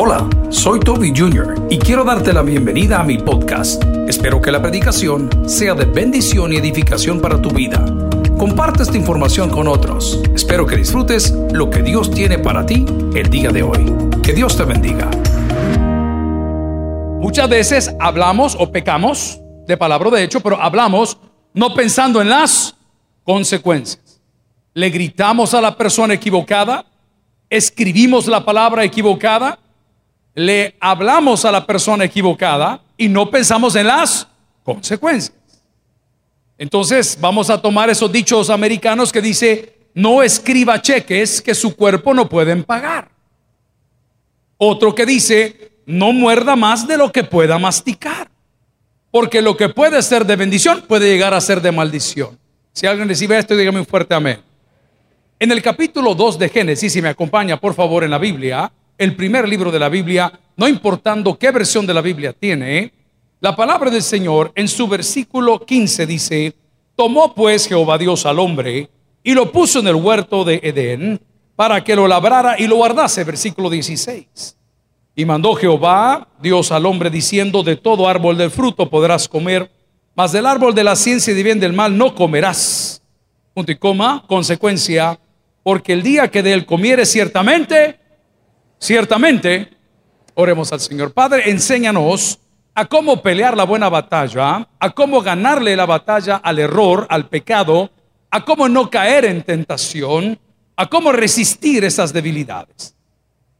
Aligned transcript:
Hola, 0.00 0.30
soy 0.50 0.78
Toby 0.78 1.12
Jr. 1.12 1.66
y 1.70 1.76
quiero 1.76 2.04
darte 2.04 2.32
la 2.32 2.42
bienvenida 2.42 3.00
a 3.00 3.02
mi 3.02 3.18
podcast. 3.18 3.82
Espero 4.06 4.40
que 4.40 4.52
la 4.52 4.62
predicación 4.62 5.28
sea 5.48 5.74
de 5.74 5.86
bendición 5.86 6.52
y 6.52 6.56
edificación 6.56 7.20
para 7.20 7.42
tu 7.42 7.50
vida. 7.50 7.84
Comparte 8.38 8.84
esta 8.84 8.96
información 8.96 9.50
con 9.50 9.66
otros. 9.66 10.22
Espero 10.32 10.66
que 10.66 10.76
disfrutes 10.76 11.32
lo 11.50 11.68
que 11.68 11.82
Dios 11.82 12.12
tiene 12.12 12.38
para 12.38 12.64
ti 12.64 12.86
el 13.12 13.28
día 13.28 13.50
de 13.50 13.64
hoy. 13.64 13.92
Que 14.22 14.32
Dios 14.32 14.56
te 14.56 14.62
bendiga. 14.62 15.10
Muchas 17.20 17.48
veces 17.48 17.92
hablamos 17.98 18.56
o 18.56 18.70
pecamos 18.70 19.40
de 19.66 19.76
palabra 19.76 20.10
de 20.10 20.22
hecho, 20.22 20.38
pero 20.38 20.62
hablamos 20.62 21.18
no 21.54 21.74
pensando 21.74 22.22
en 22.22 22.28
las 22.28 22.76
consecuencias. 23.24 24.20
Le 24.74 24.90
gritamos 24.90 25.54
a 25.54 25.60
la 25.60 25.76
persona 25.76 26.14
equivocada, 26.14 26.86
escribimos 27.50 28.28
la 28.28 28.44
palabra 28.44 28.84
equivocada, 28.84 29.58
le 30.38 30.76
hablamos 30.78 31.44
a 31.44 31.50
la 31.50 31.66
persona 31.66 32.04
equivocada 32.04 32.80
y 32.96 33.08
no 33.08 33.28
pensamos 33.28 33.74
en 33.74 33.88
las 33.88 34.28
consecuencias. 34.62 35.36
Entonces 36.56 37.18
vamos 37.20 37.50
a 37.50 37.60
tomar 37.60 37.90
esos 37.90 38.10
dichos 38.12 38.48
americanos 38.48 39.12
que 39.12 39.20
dice, 39.20 39.74
no 39.94 40.22
escriba 40.22 40.80
cheques 40.80 41.42
que 41.42 41.56
su 41.56 41.74
cuerpo 41.74 42.14
no 42.14 42.28
pueden 42.28 42.62
pagar. 42.62 43.08
Otro 44.58 44.94
que 44.94 45.04
dice, 45.04 45.72
no 45.86 46.12
muerda 46.12 46.54
más 46.54 46.86
de 46.86 46.96
lo 46.96 47.10
que 47.10 47.24
pueda 47.24 47.58
masticar. 47.58 48.30
Porque 49.10 49.42
lo 49.42 49.56
que 49.56 49.68
puede 49.68 50.00
ser 50.02 50.24
de 50.24 50.36
bendición 50.36 50.84
puede 50.86 51.10
llegar 51.10 51.34
a 51.34 51.40
ser 51.40 51.60
de 51.60 51.72
maldición. 51.72 52.38
Si 52.72 52.86
alguien 52.86 53.08
recibe 53.08 53.36
esto, 53.36 53.56
dígame 53.56 53.80
un 53.80 53.86
fuerte 53.86 54.14
amén. 54.14 54.40
En 55.40 55.50
el 55.50 55.60
capítulo 55.62 56.14
2 56.14 56.38
de 56.38 56.48
Génesis, 56.48 56.92
si 56.92 57.02
me 57.02 57.08
acompaña 57.08 57.58
por 57.58 57.74
favor 57.74 58.04
en 58.04 58.12
la 58.12 58.18
Biblia, 58.18 58.70
el 58.98 59.14
primer 59.14 59.48
libro 59.48 59.70
de 59.70 59.78
la 59.78 59.88
Biblia, 59.88 60.32
no 60.56 60.66
importando 60.66 61.38
qué 61.38 61.52
versión 61.52 61.86
de 61.86 61.94
la 61.94 62.02
Biblia 62.02 62.32
tiene, 62.32 62.92
la 63.40 63.54
palabra 63.54 63.90
del 63.90 64.02
Señor 64.02 64.50
en 64.56 64.66
su 64.66 64.88
versículo 64.88 65.64
15 65.64 66.06
dice, 66.06 66.54
tomó 66.96 67.32
pues 67.32 67.68
Jehová 67.68 67.96
Dios 67.96 68.26
al 68.26 68.40
hombre 68.40 68.90
y 69.22 69.32
lo 69.32 69.52
puso 69.52 69.78
en 69.78 69.86
el 69.86 69.94
huerto 69.94 70.44
de 70.44 70.60
Edén 70.64 71.20
para 71.54 71.84
que 71.84 71.94
lo 71.94 72.08
labrara 72.08 72.56
y 72.58 72.66
lo 72.66 72.76
guardase, 72.76 73.22
versículo 73.22 73.70
16. 73.70 74.56
Y 75.14 75.24
mandó 75.24 75.54
Jehová 75.54 76.26
Dios 76.40 76.72
al 76.72 76.84
hombre 76.84 77.10
diciendo, 77.10 77.62
de 77.62 77.76
todo 77.76 78.08
árbol 78.08 78.36
del 78.36 78.50
fruto 78.50 78.90
podrás 78.90 79.28
comer, 79.28 79.70
mas 80.16 80.32
del 80.32 80.46
árbol 80.46 80.74
de 80.74 80.82
la 80.82 80.96
ciencia 80.96 81.32
y 81.32 81.36
de 81.36 81.42
bien 81.44 81.60
del 81.60 81.72
mal 81.72 81.96
no 81.96 82.16
comerás. 82.16 83.00
Punto 83.54 83.70
y 83.70 83.76
coma, 83.76 84.24
consecuencia, 84.26 85.18
porque 85.62 85.92
el 85.92 86.02
día 86.02 86.28
que 86.28 86.42
de 86.42 86.52
él 86.52 86.66
comieres 86.66 87.10
ciertamente 87.10 87.97
Ciertamente, 88.78 89.70
oremos 90.34 90.72
al 90.72 90.80
Señor. 90.80 91.12
Padre, 91.12 91.50
enséñanos 91.50 92.38
a 92.74 92.84
cómo 92.84 93.20
pelear 93.20 93.56
la 93.56 93.64
buena 93.64 93.88
batalla, 93.88 94.68
a 94.78 94.90
cómo 94.90 95.20
ganarle 95.20 95.74
la 95.74 95.84
batalla 95.84 96.36
al 96.36 96.60
error, 96.60 97.06
al 97.10 97.28
pecado, 97.28 97.90
a 98.30 98.44
cómo 98.44 98.68
no 98.68 98.88
caer 98.88 99.24
en 99.24 99.42
tentación, 99.42 100.38
a 100.76 100.88
cómo 100.88 101.10
resistir 101.10 101.84
esas 101.84 102.12
debilidades. 102.12 102.94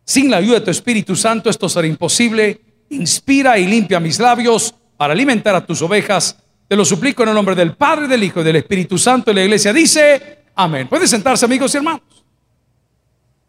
Sin 0.05 0.31
la 0.31 0.37
ayuda 0.37 0.61
de 0.61 0.67
tu 0.67 0.71
Espíritu 0.71 1.17
Santo 1.17 1.51
esto 1.51 1.69
será 1.69 1.87
imposible. 1.87 2.61
Inspira 2.91 3.59
y 3.59 3.67
limpia 3.67 3.99
mis 4.01 4.19
labios 4.21 4.75
para 4.97 5.13
alimentar 5.13 5.55
a 5.55 5.67
tus 5.67 5.83
ovejas. 5.83 6.39
Te 6.69 6.77
lo 6.77 6.85
suplico 6.85 7.25
en 7.25 7.31
el 7.31 7.35
nombre 7.35 7.55
del 7.55 7.75
Padre, 7.75 8.07
del 8.07 8.23
Hijo 8.23 8.41
y 8.41 8.45
del 8.45 8.57
Espíritu 8.57 8.97
Santo. 8.97 9.31
Y 9.31 9.35
la 9.35 9.43
iglesia 9.43 9.73
dice, 9.73 10.45
amén. 10.55 10.87
Puede 10.89 11.09
sentarse 11.09 11.45
amigos 11.45 11.75
y 11.75 11.79
hermanos. 11.79 12.03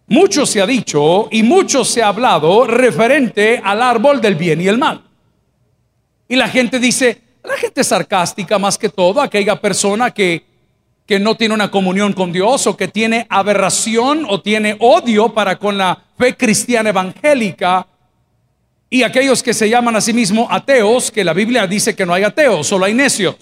Mucho 0.09 0.45
se 0.45 0.59
ha 0.59 0.65
dicho 0.65 1.27
y 1.31 1.43
mucho 1.43 1.85
se 1.85 2.01
ha 2.01 2.07
hablado 2.07 2.65
referente 2.65 3.61
al 3.63 3.81
árbol 3.81 4.19
del 4.19 4.35
bien 4.35 4.59
y 4.59 4.67
el 4.67 4.79
mal. 4.79 5.03
Y 6.27 6.35
la 6.35 6.49
gente 6.49 6.79
dice, 6.79 7.21
la 7.43 7.55
gente 7.57 7.83
sarcástica 7.83 8.57
más 8.57 8.77
que 8.77 8.89
todo, 8.89 9.21
aquella 9.21 9.61
persona 9.61 10.11
que, 10.11 10.43
que 11.05 11.19
no 11.19 11.35
tiene 11.35 11.53
una 11.53 11.69
comunión 11.69 12.13
con 12.13 12.31
Dios 12.31 12.65
o 12.65 12.75
que 12.75 12.87
tiene 12.87 13.27
aberración 13.29 14.25
o 14.27 14.41
tiene 14.41 14.75
odio 14.79 15.33
para 15.33 15.57
con 15.57 15.77
la 15.77 16.05
fe 16.17 16.35
cristiana 16.35 16.89
evangélica, 16.89 17.87
y 18.89 19.03
aquellos 19.03 19.43
que 19.43 19.53
se 19.53 19.69
llaman 19.69 19.95
a 19.95 20.01
sí 20.01 20.13
mismos 20.13 20.47
ateos, 20.49 21.11
que 21.11 21.23
la 21.23 21.33
Biblia 21.33 21.67
dice 21.67 21.95
que 21.95 22.05
no 22.05 22.13
hay 22.13 22.23
ateos, 22.23 22.65
solo 22.65 22.85
hay 22.85 22.95
necios. 22.95 23.35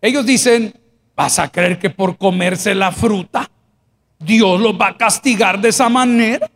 Ellos 0.00 0.26
dicen, 0.26 0.74
¿vas 1.14 1.38
a 1.38 1.48
creer 1.48 1.78
que 1.78 1.90
por 1.90 2.16
comerse 2.16 2.74
la 2.74 2.90
fruta 2.90 3.48
Dios 4.18 4.60
los 4.60 4.74
va 4.74 4.88
a 4.88 4.96
castigar 4.96 5.60
de 5.60 5.68
esa 5.68 5.88
manera. 5.88 6.50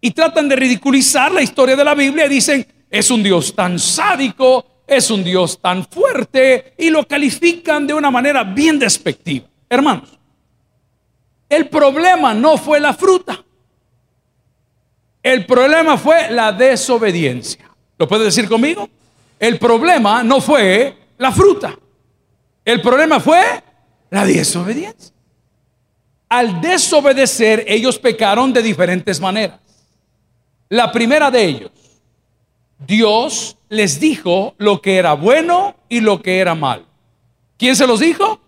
Y 0.00 0.10
tratan 0.10 0.48
de 0.48 0.56
ridiculizar 0.56 1.30
la 1.30 1.42
historia 1.42 1.76
de 1.76 1.84
la 1.84 1.94
Biblia 1.94 2.26
y 2.26 2.30
dicen, 2.30 2.66
es 2.90 3.10
un 3.10 3.22
Dios 3.22 3.54
tan 3.54 3.78
sádico, 3.78 4.82
es 4.86 5.10
un 5.10 5.22
Dios 5.22 5.60
tan 5.60 5.86
fuerte, 5.86 6.74
y 6.76 6.90
lo 6.90 7.06
califican 7.06 7.86
de 7.86 7.94
una 7.94 8.10
manera 8.10 8.42
bien 8.42 8.78
despectiva. 8.78 9.46
Hermanos, 9.68 10.18
el 11.48 11.68
problema 11.68 12.34
no 12.34 12.58
fue 12.58 12.80
la 12.80 12.92
fruta. 12.92 13.44
El 15.22 15.46
problema 15.46 15.96
fue 15.96 16.30
la 16.30 16.50
desobediencia. 16.50 17.70
¿Lo 17.96 18.08
puede 18.08 18.24
decir 18.24 18.48
conmigo? 18.48 18.90
El 19.38 19.58
problema 19.58 20.24
no 20.24 20.40
fue 20.40 20.96
la 21.18 21.30
fruta. 21.30 21.78
El 22.64 22.82
problema 22.82 23.20
fue 23.20 23.40
la 24.10 24.26
desobediencia 24.26 25.11
al 26.32 26.62
desobedecer, 26.62 27.62
ellos 27.68 27.98
pecaron 27.98 28.54
de 28.54 28.62
diferentes 28.62 29.20
maneras. 29.20 29.60
La 30.70 30.90
primera 30.90 31.30
de 31.30 31.44
ellos, 31.44 31.70
Dios 32.78 33.58
les 33.68 34.00
dijo 34.00 34.54
lo 34.56 34.80
que 34.80 34.96
era 34.96 35.12
bueno 35.12 35.74
y 35.90 36.00
lo 36.00 36.22
que 36.22 36.38
era 36.38 36.54
mal. 36.54 36.86
¿Quién 37.58 37.76
se 37.76 37.86
los 37.86 38.00
dijo? 38.00 38.40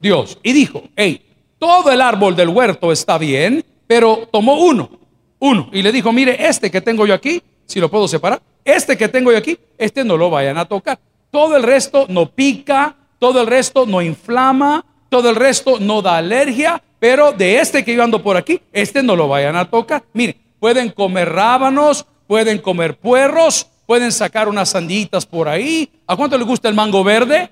Dios. 0.00 0.36
Y 0.42 0.52
dijo, 0.52 0.82
hey, 0.96 1.24
todo 1.60 1.92
el 1.92 2.00
árbol 2.00 2.34
del 2.34 2.48
huerto 2.48 2.90
está 2.90 3.18
bien, 3.18 3.64
pero 3.86 4.28
tomó 4.32 4.54
uno, 4.54 4.90
uno, 5.38 5.70
y 5.72 5.80
le 5.82 5.92
dijo, 5.92 6.12
mire, 6.12 6.44
este 6.44 6.72
que 6.72 6.80
tengo 6.80 7.06
yo 7.06 7.14
aquí, 7.14 7.40
si 7.66 7.78
lo 7.78 7.88
puedo 7.88 8.08
separar, 8.08 8.42
este 8.64 8.98
que 8.98 9.06
tengo 9.06 9.30
yo 9.30 9.38
aquí, 9.38 9.56
este 9.78 10.02
no 10.02 10.16
lo 10.16 10.28
vayan 10.28 10.58
a 10.58 10.64
tocar. 10.64 10.98
Todo 11.30 11.56
el 11.56 11.62
resto 11.62 12.06
no 12.08 12.28
pica, 12.28 12.96
todo 13.20 13.40
el 13.40 13.46
resto 13.46 13.86
no 13.86 14.02
inflama, 14.02 14.84
todo 15.08 15.30
el 15.30 15.36
resto 15.36 15.78
no 15.78 16.02
da 16.02 16.16
alergia, 16.16 16.82
pero 16.98 17.32
de 17.32 17.58
este 17.60 17.84
que 17.84 17.94
yo 17.94 18.02
ando 18.02 18.22
por 18.22 18.36
aquí, 18.36 18.60
este 18.72 19.02
no 19.02 19.16
lo 19.16 19.28
vayan 19.28 19.56
a 19.56 19.68
tocar. 19.68 20.04
Miren, 20.12 20.36
pueden 20.58 20.90
comer 20.90 21.28
rábanos, 21.30 22.06
pueden 22.26 22.58
comer 22.58 22.96
puerros, 22.96 23.66
pueden 23.86 24.12
sacar 24.12 24.48
unas 24.48 24.70
sandillitas 24.70 25.24
por 25.24 25.48
ahí. 25.48 25.90
¿A 26.06 26.16
cuánto 26.16 26.36
les 26.36 26.46
gusta 26.46 26.68
el 26.68 26.74
mango 26.74 27.04
verde? 27.04 27.50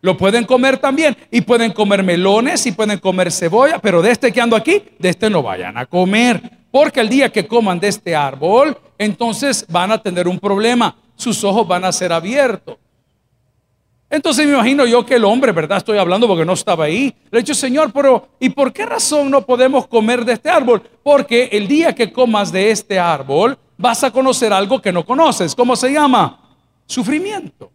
Lo 0.00 0.16
pueden 0.16 0.44
comer 0.44 0.78
también. 0.78 1.16
Y 1.30 1.40
pueden 1.40 1.72
comer 1.72 2.02
melones 2.02 2.66
y 2.66 2.72
pueden 2.72 2.98
comer 2.98 3.32
cebolla, 3.32 3.78
pero 3.78 4.02
de 4.02 4.12
este 4.12 4.32
que 4.32 4.40
ando 4.40 4.56
aquí, 4.56 4.82
de 4.98 5.08
este 5.08 5.30
no 5.30 5.42
vayan 5.42 5.76
a 5.76 5.86
comer. 5.86 6.40
Porque 6.70 7.00
el 7.00 7.08
día 7.08 7.30
que 7.30 7.46
coman 7.46 7.80
de 7.80 7.88
este 7.88 8.14
árbol, 8.14 8.78
entonces 8.98 9.64
van 9.68 9.90
a 9.90 10.02
tener 10.02 10.28
un 10.28 10.38
problema. 10.38 10.96
Sus 11.16 11.42
ojos 11.42 11.66
van 11.66 11.84
a 11.84 11.92
ser 11.92 12.12
abiertos. 12.12 12.76
Entonces 14.08 14.46
me 14.46 14.52
imagino 14.52 14.86
yo 14.86 15.04
que 15.04 15.16
el 15.16 15.24
hombre, 15.24 15.52
¿verdad? 15.52 15.78
Estoy 15.78 15.98
hablando 15.98 16.28
porque 16.28 16.44
no 16.44 16.52
estaba 16.52 16.84
ahí. 16.84 17.14
Le 17.30 17.38
he 17.38 17.42
dicho, 17.42 17.54
Señor, 17.54 17.92
pero 17.92 18.28
¿y 18.38 18.50
por 18.50 18.72
qué 18.72 18.86
razón 18.86 19.30
no 19.30 19.42
podemos 19.42 19.88
comer 19.88 20.24
de 20.24 20.34
este 20.34 20.48
árbol? 20.48 20.82
Porque 21.02 21.48
el 21.52 21.66
día 21.66 21.94
que 21.94 22.12
comas 22.12 22.52
de 22.52 22.70
este 22.70 22.98
árbol, 23.00 23.58
vas 23.76 24.04
a 24.04 24.12
conocer 24.12 24.52
algo 24.52 24.80
que 24.80 24.92
no 24.92 25.04
conoces. 25.04 25.54
¿Cómo 25.54 25.74
se 25.74 25.92
llama? 25.92 26.40
Sufrimiento. 26.86 27.72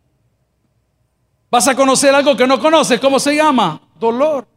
Vas 1.49 1.67
a 1.67 1.75
conocer 1.75 2.15
algo 2.15 2.35
que 2.37 2.47
no 2.47 2.59
conoces. 2.59 2.99
¿Cómo 2.99 3.19
se 3.19 3.35
llama? 3.35 3.81
Dolor. 3.99 4.47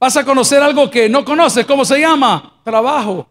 Vas 0.00 0.16
a 0.16 0.24
conocer 0.24 0.62
algo 0.62 0.90
que 0.90 1.10
no 1.10 1.26
conoces. 1.26 1.66
¿Cómo 1.66 1.84
se 1.84 2.00
llama? 2.00 2.54
Trabajo. 2.64 3.28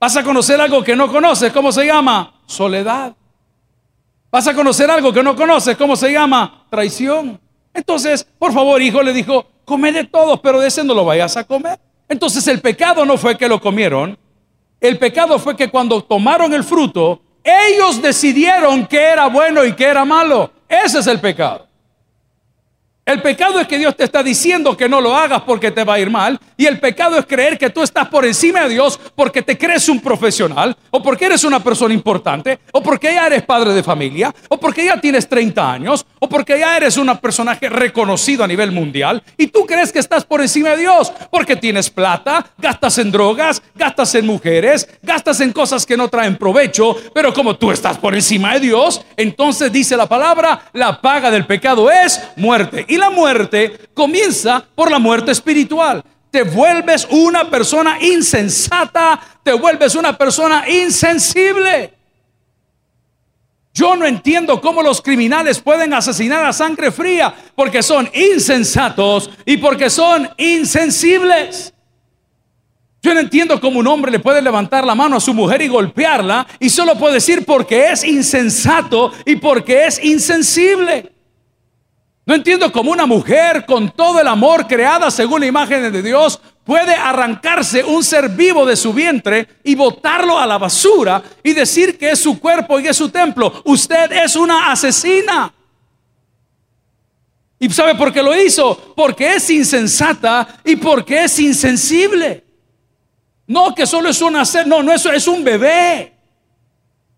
Vas 0.00 0.16
a 0.16 0.22
conocer 0.22 0.58
algo 0.60 0.82
que 0.82 0.96
no 0.96 1.12
conoces. 1.12 1.52
¿Cómo 1.52 1.72
se 1.72 1.84
llama? 1.84 2.40
Soledad. 2.46 3.14
Vas 4.34 4.48
a 4.48 4.52
conocer 4.52 4.90
algo 4.90 5.12
que 5.12 5.22
no 5.22 5.36
conoces. 5.36 5.76
¿Cómo 5.76 5.94
se 5.94 6.10
llama? 6.10 6.66
Traición. 6.68 7.40
Entonces, 7.72 8.26
por 8.36 8.52
favor, 8.52 8.82
hijo, 8.82 9.00
le 9.00 9.12
dijo, 9.12 9.46
come 9.64 9.92
de 9.92 10.02
todos, 10.02 10.40
pero 10.40 10.58
de 10.58 10.66
ese 10.66 10.82
no 10.82 10.92
lo 10.92 11.04
vayas 11.04 11.36
a 11.36 11.44
comer. 11.44 11.78
Entonces 12.08 12.44
el 12.48 12.60
pecado 12.60 13.06
no 13.06 13.16
fue 13.16 13.38
que 13.38 13.48
lo 13.48 13.60
comieron. 13.60 14.18
El 14.80 14.98
pecado 14.98 15.38
fue 15.38 15.54
que 15.54 15.70
cuando 15.70 16.02
tomaron 16.02 16.52
el 16.52 16.64
fruto, 16.64 17.22
ellos 17.44 18.02
decidieron 18.02 18.88
que 18.88 19.00
era 19.00 19.28
bueno 19.28 19.64
y 19.64 19.72
que 19.72 19.84
era 19.84 20.04
malo. 20.04 20.50
Ese 20.68 20.98
es 20.98 21.06
el 21.06 21.20
pecado. 21.20 21.68
El 23.06 23.20
pecado 23.20 23.60
es 23.60 23.68
que 23.68 23.76
Dios 23.76 23.94
te 23.94 24.04
está 24.04 24.22
diciendo 24.22 24.78
que 24.78 24.88
no 24.88 24.98
lo 24.98 25.14
hagas 25.14 25.42
porque 25.42 25.70
te 25.70 25.84
va 25.84 25.94
a 25.94 26.00
ir 26.00 26.08
mal. 26.08 26.40
Y 26.56 26.64
el 26.64 26.80
pecado 26.80 27.18
es 27.18 27.26
creer 27.26 27.58
que 27.58 27.68
tú 27.68 27.82
estás 27.82 28.08
por 28.08 28.24
encima 28.24 28.62
de 28.62 28.70
Dios 28.70 28.98
porque 29.14 29.42
te 29.42 29.58
crees 29.58 29.90
un 29.90 30.00
profesional, 30.00 30.74
o 30.90 31.02
porque 31.02 31.26
eres 31.26 31.44
una 31.44 31.60
persona 31.62 31.92
importante, 31.92 32.60
o 32.72 32.82
porque 32.82 33.12
ya 33.12 33.26
eres 33.26 33.42
padre 33.42 33.74
de 33.74 33.82
familia, 33.82 34.34
o 34.48 34.58
porque 34.58 34.86
ya 34.86 34.98
tienes 34.98 35.28
30 35.28 35.70
años, 35.70 36.06
o 36.18 36.28
porque 36.30 36.58
ya 36.58 36.78
eres 36.78 36.96
un 36.96 37.14
personaje 37.18 37.68
reconocido 37.68 38.42
a 38.42 38.46
nivel 38.46 38.72
mundial. 38.72 39.22
Y 39.36 39.48
tú 39.48 39.66
crees 39.66 39.92
que 39.92 39.98
estás 39.98 40.24
por 40.24 40.40
encima 40.40 40.70
de 40.70 40.78
Dios 40.78 41.12
porque 41.30 41.56
tienes 41.56 41.90
plata, 41.90 42.46
gastas 42.56 42.96
en 42.96 43.12
drogas, 43.12 43.62
gastas 43.74 44.14
en 44.14 44.24
mujeres, 44.26 44.88
gastas 45.02 45.40
en 45.40 45.52
cosas 45.52 45.84
que 45.84 45.98
no 45.98 46.08
traen 46.08 46.36
provecho. 46.36 46.96
Pero 47.12 47.34
como 47.34 47.56
tú 47.56 47.70
estás 47.70 47.98
por 47.98 48.14
encima 48.14 48.54
de 48.54 48.60
Dios, 48.60 49.02
entonces 49.18 49.70
dice 49.70 49.94
la 49.94 50.06
palabra, 50.06 50.70
la 50.72 51.02
paga 51.02 51.30
del 51.30 51.44
pecado 51.44 51.90
es 51.90 52.22
muerte. 52.36 52.86
Y 52.94 52.96
la 52.96 53.10
muerte 53.10 53.88
comienza 53.92 54.64
por 54.72 54.88
la 54.88 55.00
muerte 55.00 55.32
espiritual. 55.32 56.04
Te 56.30 56.44
vuelves 56.44 57.08
una 57.10 57.50
persona 57.50 57.98
insensata, 58.00 59.20
te 59.42 59.52
vuelves 59.52 59.96
una 59.96 60.16
persona 60.16 60.64
insensible. 60.70 61.92
Yo 63.72 63.96
no 63.96 64.06
entiendo 64.06 64.60
cómo 64.60 64.80
los 64.80 65.02
criminales 65.02 65.58
pueden 65.58 65.92
asesinar 65.92 66.44
a 66.44 66.52
sangre 66.52 66.92
fría 66.92 67.34
porque 67.56 67.82
son 67.82 68.08
insensatos 68.14 69.28
y 69.44 69.56
porque 69.56 69.90
son 69.90 70.30
insensibles. 70.36 71.74
Yo 73.02 73.12
no 73.12 73.18
entiendo 73.18 73.60
cómo 73.60 73.80
un 73.80 73.88
hombre 73.88 74.12
le 74.12 74.20
puede 74.20 74.40
levantar 74.40 74.86
la 74.86 74.94
mano 74.94 75.16
a 75.16 75.20
su 75.20 75.34
mujer 75.34 75.62
y 75.62 75.66
golpearla 75.66 76.46
y 76.60 76.70
solo 76.70 76.96
puede 76.96 77.14
decir 77.14 77.44
porque 77.44 77.90
es 77.90 78.04
insensato 78.04 79.10
y 79.26 79.34
porque 79.34 79.84
es 79.84 79.98
insensible. 80.04 81.13
No 82.26 82.34
entiendo 82.34 82.72
cómo 82.72 82.90
una 82.90 83.04
mujer 83.04 83.66
con 83.66 83.90
todo 83.90 84.20
el 84.20 84.28
amor 84.28 84.66
creada 84.66 85.10
según 85.10 85.40
la 85.40 85.46
imagen 85.46 85.92
de 85.92 86.02
Dios 86.02 86.40
puede 86.64 86.94
arrancarse 86.94 87.84
un 87.84 88.02
ser 88.02 88.30
vivo 88.30 88.64
de 88.64 88.76
su 88.76 88.94
vientre 88.94 89.46
y 89.62 89.74
botarlo 89.74 90.38
a 90.38 90.46
la 90.46 90.56
basura 90.56 91.22
y 91.42 91.52
decir 91.52 91.98
que 91.98 92.10
es 92.10 92.18
su 92.18 92.40
cuerpo 92.40 92.80
y 92.80 92.86
es 92.86 92.96
su 92.96 93.10
templo. 93.10 93.62
Usted 93.64 94.10
es 94.12 94.36
una 94.36 94.72
asesina. 94.72 95.52
¿Y 97.58 97.68
sabe 97.70 97.94
por 97.94 98.10
qué 98.10 98.22
lo 98.22 98.34
hizo? 98.34 98.94
Porque 98.96 99.34
es 99.34 99.50
insensata 99.50 100.60
y 100.64 100.76
porque 100.76 101.24
es 101.24 101.38
insensible. 101.38 102.42
No, 103.46 103.74
que 103.74 103.86
solo 103.86 104.08
es 104.08 104.22
una 104.22 104.46
ser, 104.46 104.66
no, 104.66 104.82
no, 104.82 104.92
eso 104.92 105.12
es 105.12 105.28
un 105.28 105.44
bebé. 105.44 106.14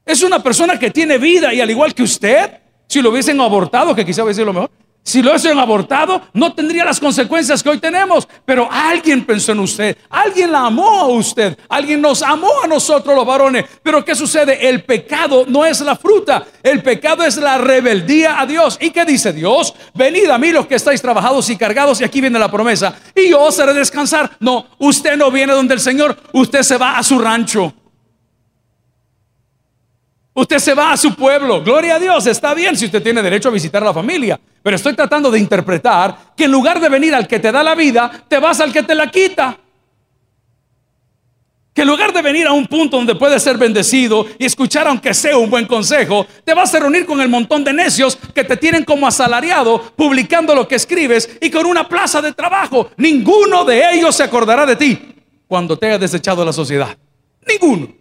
Es 0.05 0.23
una 0.25 0.43
persona 0.43 0.79
que 0.79 0.91
tiene 0.91 1.19
vida 1.19 1.55
y 1.55 1.61
al 1.61 1.71
igual 1.71 1.95
que 1.95 2.03
usted, 2.03 2.61
si 2.89 3.01
lo 3.01 3.11
hubiesen 3.11 3.41
abortado, 3.41 3.95
que 3.95 4.05
quizá 4.05 4.25
hubiese 4.25 4.39
sido 4.39 4.47
lo 4.47 4.53
mejor, 4.53 4.71
si 5.07 5.23
lo 5.23 5.31
hubiesen 5.31 5.57
abortado, 5.57 6.21
no 6.33 6.53
tendría 6.53 6.85
las 6.85 6.99
consecuencias 6.99 7.63
que 7.63 7.69
hoy 7.69 7.79
tenemos. 7.79 8.27
Pero 8.45 8.69
alguien 8.69 9.25
pensó 9.25 9.53
en 9.53 9.61
usted, 9.61 9.97
alguien 10.11 10.51
la 10.51 10.67
amó 10.67 10.99
a 10.99 11.07
usted, 11.07 11.57
alguien 11.69 12.03
nos 12.03 12.25
amó 12.25 12.51
a 12.65 12.67
nosotros 12.67 13.15
los 13.15 13.25
varones. 13.25 13.67
Pero 13.85 14.05
¿qué 14.05 14.17
sucede? 14.17 14.69
El 14.69 14.83
pecado 14.83 15.45
no 15.47 15.65
es 15.65 15.81
la 15.83 15.95
fruta, 15.95 16.45
el 16.61 16.83
pecado 16.83 17.23
es 17.23 17.37
la 17.37 17.57
rebeldía 17.57 18.41
a 18.41 18.47
Dios. 18.47 18.79
¿Y 18.81 18.91
qué 18.91 19.05
dice 19.05 19.33
Dios? 19.33 19.75
Venid 19.95 20.29
a 20.29 20.39
mí 20.39 20.51
los 20.51 20.67
que 20.67 20.75
estáis 20.75 21.01
trabajados 21.01 21.49
y 21.51 21.57
cargados, 21.57 22.01
y 22.01 22.05
aquí 22.05 22.21
viene 22.21 22.41
la 22.41 22.51
promesa, 22.51 22.97
y 23.15 23.31
yo 23.31 23.43
os 23.43 23.61
haré 23.61 23.75
descansar. 23.75 24.33
No, 24.41 24.67
usted 24.79 25.17
no 25.17 25.31
viene 25.31 25.53
donde 25.53 25.75
el 25.75 25.81
Señor, 25.81 26.17
usted 26.33 26.63
se 26.63 26.79
va 26.79 26.99
a 26.99 27.05
su 27.05 27.17
rancho. 27.21 27.73
Usted 30.35 30.59
se 30.59 30.75
va 30.75 30.93
a 30.93 30.97
su 30.99 31.15
pueblo. 31.15 31.63
Gloria 31.63 31.95
a 31.95 31.99
Dios. 31.99 32.27
Está 32.27 32.53
bien 32.53 32.77
si 32.77 32.85
usted 32.85 33.03
tiene 33.03 33.23
derecho 33.23 33.49
a 33.49 33.53
visitar 33.53 33.83
a 33.83 33.87
la 33.87 33.95
familia. 33.95 34.39
Pero 34.67 34.75
estoy 34.75 34.95
tratando 34.95 35.31
de 35.31 35.39
interpretar 35.39 36.33
que 36.37 36.47
en 36.47 36.51
lugar 36.51 36.81
de 36.81 36.89
venir 36.89 37.15
al 37.15 37.29
que 37.29 37.39
te 37.39 37.53
da 37.53 37.63
la 37.63 37.77
vida, 37.77 38.25
te 38.27 38.41
vas 38.41 38.59
al 38.59 38.73
que 38.73 38.83
te 38.83 38.97
la 38.97 39.09
quita. 39.09 39.57
Que 41.73 41.83
en 41.83 41.87
lugar 41.87 42.13
de 42.13 42.21
venir 42.21 42.49
a 42.49 42.53
un 42.53 42.67
punto 42.67 42.97
donde 42.97 43.15
puedes 43.15 43.45
ser 43.45 43.59
bendecido 43.59 44.27
y 44.41 44.45
escuchar 44.45 44.89
aunque 44.89 45.15
sea 45.15 45.39
un 45.39 45.49
buen 45.49 45.67
consejo, 45.67 46.27
te 46.45 46.53
vas 46.53 46.75
a 46.75 46.81
reunir 46.81 47.07
con 47.07 47.21
el 47.21 47.29
montón 47.29 47.63
de 47.63 47.73
necios 47.73 48.19
que 48.35 48.43
te 48.43 48.57
tienen 48.57 48.83
como 48.83 49.07
asalariado 49.07 49.81
publicando 49.95 50.53
lo 50.53 50.67
que 50.67 50.75
escribes 50.75 51.39
y 51.41 51.49
con 51.49 51.65
una 51.65 51.89
plaza 51.89 52.21
de 52.21 52.33
trabajo. 52.33 52.91
Ninguno 52.97 53.65
de 53.65 53.95
ellos 53.95 54.17
se 54.17 54.25
acordará 54.25 54.67
de 54.67 54.75
ti 54.75 54.99
cuando 55.47 55.79
te 55.79 55.87
haya 55.87 55.99
desechado 55.99 56.45
la 56.45 56.53
sociedad. 56.53 56.99
Ninguno. 57.47 57.95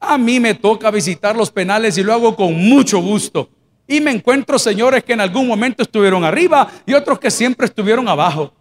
A 0.00 0.16
mí 0.16 0.40
me 0.40 0.54
toca 0.54 0.90
visitar 0.90 1.36
los 1.36 1.50
penales 1.50 1.98
y 1.98 2.02
lo 2.02 2.14
hago 2.14 2.34
con 2.34 2.54
mucho 2.54 3.00
gusto. 3.00 3.50
Y 3.86 4.00
me 4.00 4.10
encuentro 4.10 4.58
señores 4.58 5.04
que 5.04 5.12
en 5.12 5.20
algún 5.20 5.46
momento 5.46 5.82
estuvieron 5.82 6.24
arriba 6.24 6.70
y 6.86 6.94
otros 6.94 7.18
que 7.18 7.30
siempre 7.30 7.66
estuvieron 7.66 8.08
abajo. 8.08 8.52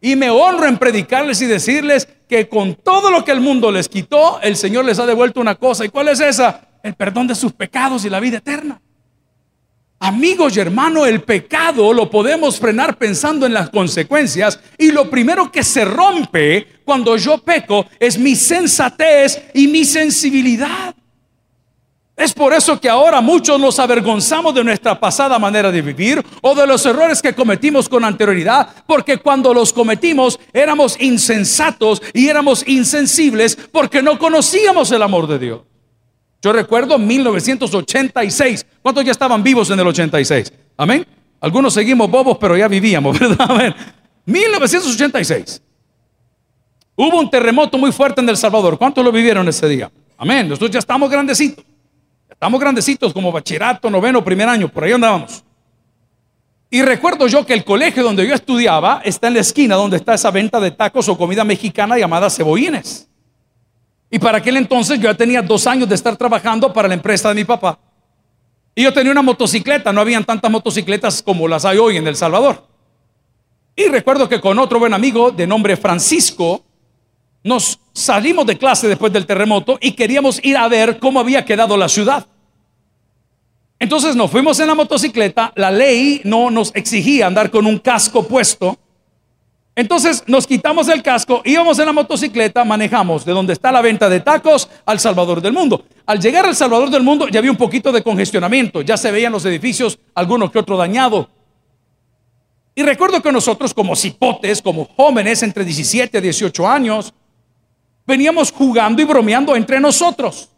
Y 0.00 0.16
me 0.16 0.30
honro 0.30 0.66
en 0.66 0.78
predicarles 0.78 1.40
y 1.42 1.46
decirles 1.46 2.08
que 2.28 2.48
con 2.48 2.74
todo 2.74 3.10
lo 3.10 3.24
que 3.24 3.32
el 3.32 3.40
mundo 3.40 3.70
les 3.70 3.88
quitó, 3.88 4.40
el 4.40 4.56
Señor 4.56 4.84
les 4.84 4.98
ha 4.98 5.06
devuelto 5.06 5.40
una 5.40 5.54
cosa. 5.54 5.84
¿Y 5.84 5.88
cuál 5.88 6.08
es 6.08 6.20
esa? 6.20 6.68
El 6.82 6.94
perdón 6.94 7.26
de 7.26 7.34
sus 7.34 7.52
pecados 7.52 8.04
y 8.04 8.10
la 8.10 8.20
vida 8.20 8.38
eterna. 8.38 8.80
Amigos 9.98 10.56
y 10.56 10.60
hermanos, 10.60 11.08
el 11.08 11.22
pecado 11.22 11.92
lo 11.94 12.10
podemos 12.10 12.60
frenar 12.60 12.98
pensando 12.98 13.46
en 13.46 13.54
las 13.54 13.70
consecuencias 13.70 14.60
y 14.76 14.92
lo 14.92 15.08
primero 15.08 15.50
que 15.50 15.64
se 15.64 15.86
rompe 15.86 16.80
cuando 16.84 17.16
yo 17.16 17.38
peco 17.38 17.86
es 17.98 18.18
mi 18.18 18.36
sensatez 18.36 19.42
y 19.54 19.66
mi 19.68 19.86
sensibilidad. 19.86 20.94
Es 22.16 22.32
por 22.32 22.54
eso 22.54 22.80
que 22.80 22.88
ahora 22.88 23.20
muchos 23.20 23.60
nos 23.60 23.78
avergonzamos 23.78 24.54
de 24.54 24.64
nuestra 24.64 24.98
pasada 24.98 25.38
manera 25.38 25.70
de 25.70 25.82
vivir 25.82 26.24
o 26.40 26.54
de 26.54 26.66
los 26.66 26.86
errores 26.86 27.20
que 27.20 27.34
cometimos 27.34 27.90
con 27.90 28.04
anterioridad, 28.04 28.68
porque 28.86 29.18
cuando 29.18 29.52
los 29.52 29.70
cometimos 29.70 30.40
éramos 30.54 30.98
insensatos 30.98 32.00
y 32.14 32.28
éramos 32.28 32.66
insensibles 32.66 33.58
porque 33.70 34.02
no 34.02 34.18
conocíamos 34.18 34.90
el 34.92 35.02
amor 35.02 35.26
de 35.26 35.38
Dios. 35.38 35.60
Yo 36.40 36.54
recuerdo 36.54 36.98
1986. 36.98 38.64
¿Cuántos 38.80 39.04
ya 39.04 39.12
estaban 39.12 39.42
vivos 39.42 39.68
en 39.68 39.80
el 39.80 39.86
86? 39.86 40.50
Amén. 40.78 41.06
Algunos 41.38 41.74
seguimos 41.74 42.10
bobos, 42.10 42.38
pero 42.40 42.56
ya 42.56 42.66
vivíamos, 42.66 43.18
¿verdad? 43.20 43.46
Amén. 43.46 43.74
1986. 44.24 45.60
Hubo 46.96 47.20
un 47.20 47.28
terremoto 47.28 47.76
muy 47.76 47.92
fuerte 47.92 48.22
en 48.22 48.28
El 48.30 48.38
Salvador. 48.38 48.78
¿Cuántos 48.78 49.04
lo 49.04 49.12
vivieron 49.12 49.46
ese 49.48 49.68
día? 49.68 49.90
Amén. 50.16 50.48
Nosotros 50.48 50.70
ya 50.70 50.78
estamos 50.78 51.10
grandecitos. 51.10 51.65
Estamos 52.36 52.60
grandecitos 52.60 53.14
como 53.14 53.32
bachillerato, 53.32 53.88
noveno, 53.88 54.22
primer 54.22 54.46
año. 54.46 54.68
Por 54.68 54.84
ahí 54.84 54.92
andábamos. 54.92 55.42
Y 56.68 56.82
recuerdo 56.82 57.26
yo 57.28 57.46
que 57.46 57.54
el 57.54 57.64
colegio 57.64 58.02
donde 58.02 58.28
yo 58.28 58.34
estudiaba 58.34 59.00
está 59.04 59.28
en 59.28 59.34
la 59.34 59.40
esquina 59.40 59.74
donde 59.76 59.96
está 59.96 60.12
esa 60.12 60.30
venta 60.30 60.60
de 60.60 60.70
tacos 60.70 61.08
o 61.08 61.16
comida 61.16 61.44
mexicana 61.44 61.96
llamada 61.96 62.28
Cebollines. 62.28 63.08
Y 64.10 64.18
para 64.18 64.38
aquel 64.38 64.58
entonces 64.58 64.98
yo 64.98 65.04
ya 65.04 65.14
tenía 65.14 65.40
dos 65.40 65.66
años 65.66 65.88
de 65.88 65.94
estar 65.94 66.14
trabajando 66.14 66.70
para 66.74 66.88
la 66.88 66.94
empresa 66.94 67.30
de 67.30 67.36
mi 67.36 67.44
papá. 67.44 67.78
Y 68.74 68.82
yo 68.82 68.92
tenía 68.92 69.12
una 69.12 69.22
motocicleta, 69.22 69.90
no 69.90 70.02
habían 70.02 70.22
tantas 70.22 70.50
motocicletas 70.50 71.22
como 71.22 71.48
las 71.48 71.64
hay 71.64 71.78
hoy 71.78 71.96
en 71.96 72.06
El 72.06 72.16
Salvador. 72.16 72.66
Y 73.74 73.86
recuerdo 73.88 74.28
que 74.28 74.42
con 74.42 74.58
otro 74.58 74.78
buen 74.78 74.92
amigo 74.92 75.30
de 75.30 75.46
nombre 75.46 75.74
Francisco, 75.78 76.65
nos 77.46 77.78
salimos 77.92 78.44
de 78.44 78.58
clase 78.58 78.88
después 78.88 79.12
del 79.12 79.24
terremoto 79.24 79.78
y 79.80 79.92
queríamos 79.92 80.44
ir 80.44 80.56
a 80.56 80.66
ver 80.68 80.98
cómo 80.98 81.20
había 81.20 81.44
quedado 81.44 81.76
la 81.76 81.88
ciudad. 81.88 82.26
Entonces 83.78 84.16
nos 84.16 84.30
fuimos 84.30 84.58
en 84.58 84.66
la 84.66 84.74
motocicleta, 84.74 85.52
la 85.54 85.70
ley 85.70 86.20
no 86.24 86.50
nos 86.50 86.74
exigía 86.74 87.26
andar 87.26 87.50
con 87.50 87.64
un 87.66 87.78
casco 87.78 88.26
puesto, 88.26 88.76
entonces 89.76 90.24
nos 90.26 90.46
quitamos 90.46 90.88
el 90.88 91.02
casco, 91.02 91.42
íbamos 91.44 91.78
en 91.78 91.86
la 91.86 91.92
motocicleta, 91.92 92.64
manejamos 92.64 93.24
de 93.24 93.32
donde 93.32 93.52
está 93.52 93.70
la 93.70 93.82
venta 93.82 94.08
de 94.08 94.20
tacos 94.20 94.68
al 94.84 94.98
Salvador 94.98 95.40
del 95.40 95.52
Mundo. 95.52 95.84
Al 96.06 96.18
llegar 96.18 96.46
al 96.46 96.56
Salvador 96.56 96.90
del 96.90 97.02
Mundo 97.02 97.28
ya 97.28 97.38
había 97.38 97.50
un 97.50 97.56
poquito 97.56 97.92
de 97.92 98.02
congestionamiento, 98.02 98.80
ya 98.82 98.96
se 98.96 99.12
veían 99.12 99.32
los 99.32 99.44
edificios, 99.44 99.98
algunos 100.14 100.50
que 100.50 100.58
otro 100.58 100.76
dañado. 100.76 101.28
Y 102.74 102.82
recuerdo 102.82 103.22
que 103.22 103.30
nosotros 103.30 103.72
como 103.72 103.94
cipotes, 103.94 104.62
como 104.62 104.86
jóvenes 104.96 105.42
entre 105.42 105.64
17 105.64 106.18
y 106.18 106.20
18 106.22 106.68
años, 106.68 107.14
veníamos 108.06 108.52
jugando 108.52 109.02
y 109.02 109.04
bromeando 109.04 109.56
entre 109.56 109.80
nosotros. 109.80 110.48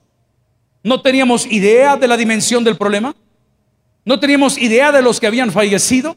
No 0.83 1.00
teníamos 1.00 1.47
idea 1.47 1.97
de 1.97 2.09
la 2.09 2.17
dimensión 2.17 2.64
del 2.64 2.76
problema. 2.76 3.14
No 4.05 4.21
teníamos 4.21 4.59
idea 4.59 4.93
de 4.93 5.02
los 5.02 5.21
que 5.21 5.26
habían 5.26 5.50
fallecido. 5.50 6.17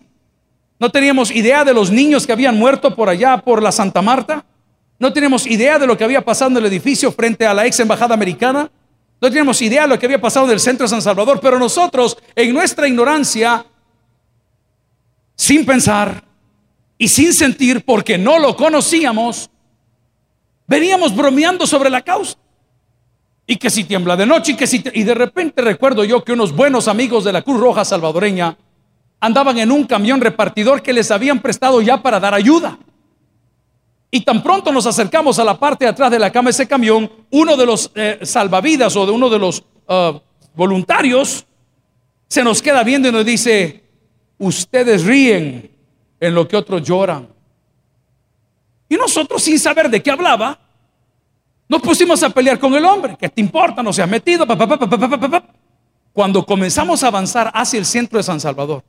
No 0.80 0.92
teníamos 0.92 1.32
idea 1.32 1.64
de 1.64 1.74
los 1.74 1.92
niños 1.92 2.26
que 2.26 2.34
habían 2.34 2.58
muerto 2.58 2.96
por 2.96 3.08
allá, 3.08 3.38
por 3.38 3.62
la 3.62 3.72
Santa 3.72 4.02
Marta. 4.02 4.44
No 4.98 5.14
teníamos 5.14 5.46
idea 5.46 5.78
de 5.78 5.86
lo 5.86 5.96
que 5.96 6.04
había 6.04 6.26
pasado 6.26 6.52
en 6.52 6.58
el 6.58 6.66
edificio 6.66 7.12
frente 7.12 7.46
a 7.46 7.54
la 7.54 7.66
ex 7.66 7.80
embajada 7.80 8.14
americana. 8.14 8.72
No 9.20 9.30
teníamos 9.30 9.62
idea 9.62 9.84
de 9.84 9.90
lo 9.90 10.00
que 10.00 10.08
había 10.08 10.20
pasado 10.20 10.48
en 10.48 10.54
el 10.54 10.60
centro 10.60 10.86
de 10.86 10.90
San 10.90 11.02
Salvador. 11.02 11.40
Pero 11.40 11.60
nosotros, 11.60 12.18
en 12.36 12.52
nuestra 12.52 12.88
ignorancia, 12.88 13.64
sin 15.36 15.66
pensar 15.66 16.24
y 16.98 17.08
sin 17.08 17.34
sentir, 17.34 17.84
porque 17.86 18.18
no 18.18 18.40
lo 18.40 18.56
conocíamos, 18.56 19.51
veníamos 20.72 21.14
bromeando 21.14 21.68
sobre 21.68 21.90
la 21.90 22.02
causa. 22.02 22.38
Y 23.46 23.58
que 23.58 23.70
si 23.70 23.84
tiembla 23.84 24.16
de 24.16 24.26
noche 24.26 24.54
y 24.54 24.56
que 24.56 24.66
si... 24.66 24.82
Y 24.94 25.04
de 25.04 25.14
repente 25.14 25.62
recuerdo 25.62 26.06
yo 26.06 26.24
que 26.24 26.32
unos 26.32 26.56
buenos 26.56 26.88
amigos 26.88 27.26
de 27.26 27.34
la 27.34 27.42
Cruz 27.42 27.60
Roja 27.60 27.84
salvadoreña 27.84 28.58
andaban 29.20 29.58
en 29.58 29.70
un 29.70 29.84
camión 29.84 30.22
repartidor 30.22 30.82
que 30.82 30.94
les 30.94 31.12
habían 31.12 31.42
prestado 31.42 31.82
ya 31.82 32.02
para 32.02 32.22
dar 32.22 32.34
ayuda. 32.34 32.80
Y 34.10 34.22
tan 34.22 34.42
pronto 34.42 34.72
nos 34.72 34.86
acercamos 34.86 35.40
a 35.40 35.44
la 35.44 35.60
parte 35.60 35.84
de 35.84 35.92
atrás 35.92 36.10
de 36.10 36.20
la 36.20 36.32
cama 36.32 36.48
de 36.48 36.52
ese 36.52 36.68
camión, 36.68 37.12
uno 37.32 37.58
de 37.58 37.66
los 37.66 37.92
eh, 37.94 38.20
salvavidas 38.24 38.96
o 38.96 39.06
de 39.06 39.12
uno 39.12 39.30
de 39.30 39.40
los 39.40 39.64
uh, 39.88 40.20
voluntarios 40.56 41.46
se 42.28 42.44
nos 42.44 42.62
queda 42.62 42.84
viendo 42.84 43.10
y 43.10 43.12
nos 43.12 43.26
dice, 43.26 43.84
ustedes 44.38 45.04
ríen 45.04 45.70
en 46.18 46.34
lo 46.34 46.48
que 46.48 46.56
otros 46.56 46.82
lloran. 46.82 47.28
Y 48.92 48.98
nosotros 48.98 49.42
sin 49.42 49.58
saber 49.58 49.90
de 49.90 50.04
qué 50.04 50.12
hablaba, 50.12 50.60
nos 51.70 51.82
pusimos 51.82 52.22
a 52.24 52.30
pelear 52.30 52.60
con 52.60 52.74
el 52.74 52.84
hombre. 52.84 53.16
¿Qué 53.18 53.30
te 53.30 53.40
importa? 53.40 53.82
No 53.82 53.94
se 53.94 54.02
ha 54.02 54.06
metido. 54.06 54.46
Cuando 56.12 56.46
comenzamos 56.46 57.02
a 57.02 57.08
avanzar 57.08 57.50
hacia 57.54 57.80
el 57.80 57.86
centro 57.86 58.18
de 58.18 58.24
San 58.24 58.42
Salvador 58.42 58.84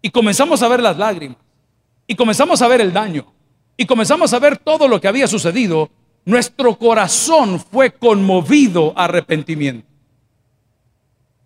y 0.00 0.08
comenzamos 0.08 0.62
a 0.62 0.68
ver 0.68 0.80
las 0.80 0.96
lágrimas 0.96 1.36
y 2.06 2.14
comenzamos 2.14 2.62
a 2.62 2.68
ver 2.68 2.80
el 2.80 2.92
daño 2.92 3.26
y 3.76 3.86
comenzamos 3.86 4.32
a 4.34 4.38
ver 4.38 4.58
todo 4.58 4.86
lo 4.86 5.00
que 5.00 5.08
había 5.08 5.26
sucedido, 5.26 5.90
nuestro 6.24 6.78
corazón 6.78 7.58
fue 7.58 7.90
conmovido 7.90 8.92
a 8.94 9.06
arrepentimiento. 9.06 9.88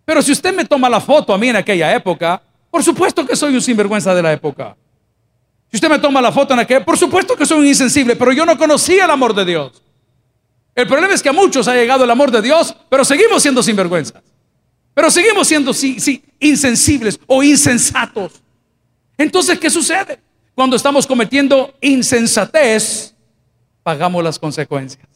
Pero 0.05 0.21
si 0.21 0.31
usted 0.31 0.55
me 0.55 0.65
toma 0.65 0.89
la 0.89 1.01
foto 1.01 1.33
a 1.33 1.39
mí 1.39 1.49
en 1.49 1.55
aquella 1.55 1.91
época, 1.95 2.39
por 2.69 2.83
supuesto 2.83 3.25
que 3.25 3.35
soy 3.35 3.55
un 3.55 3.61
sinvergüenza 3.63 4.13
de 4.13 4.21
la 4.21 4.31
época. 4.31 4.77
Usted 5.77 5.89
me 5.91 5.99
toma 5.99 6.23
la 6.23 6.31
foto 6.31 6.55
en 6.55 6.59
aquella, 6.59 6.83
por 6.83 6.97
supuesto 6.97 7.35
que 7.35 7.45
soy 7.45 7.59
un 7.59 7.67
insensible, 7.67 8.15
pero 8.15 8.31
yo 8.31 8.47
no 8.47 8.57
conocía 8.57 9.05
el 9.05 9.11
amor 9.11 9.35
de 9.35 9.45
Dios. 9.45 9.83
El 10.73 10.87
problema 10.87 11.13
es 11.13 11.21
que 11.21 11.29
a 11.29 11.33
muchos 11.33 11.67
ha 11.67 11.75
llegado 11.75 12.03
el 12.03 12.09
amor 12.09 12.31
de 12.31 12.41
Dios, 12.41 12.75
pero 12.89 13.05
seguimos 13.05 13.43
siendo 13.43 13.61
sinvergüenzas. 13.61 14.23
Pero 14.95 15.11
seguimos 15.11 15.47
siendo 15.47 15.71
insensibles 16.39 17.19
o 17.27 17.43
insensatos. 17.43 18.41
Entonces, 19.19 19.59
¿qué 19.59 19.69
sucede? 19.69 20.19
Cuando 20.55 20.75
estamos 20.75 21.05
cometiendo 21.05 21.75
insensatez, 21.79 23.13
pagamos 23.83 24.23
las 24.23 24.39
consecuencias. 24.39 25.07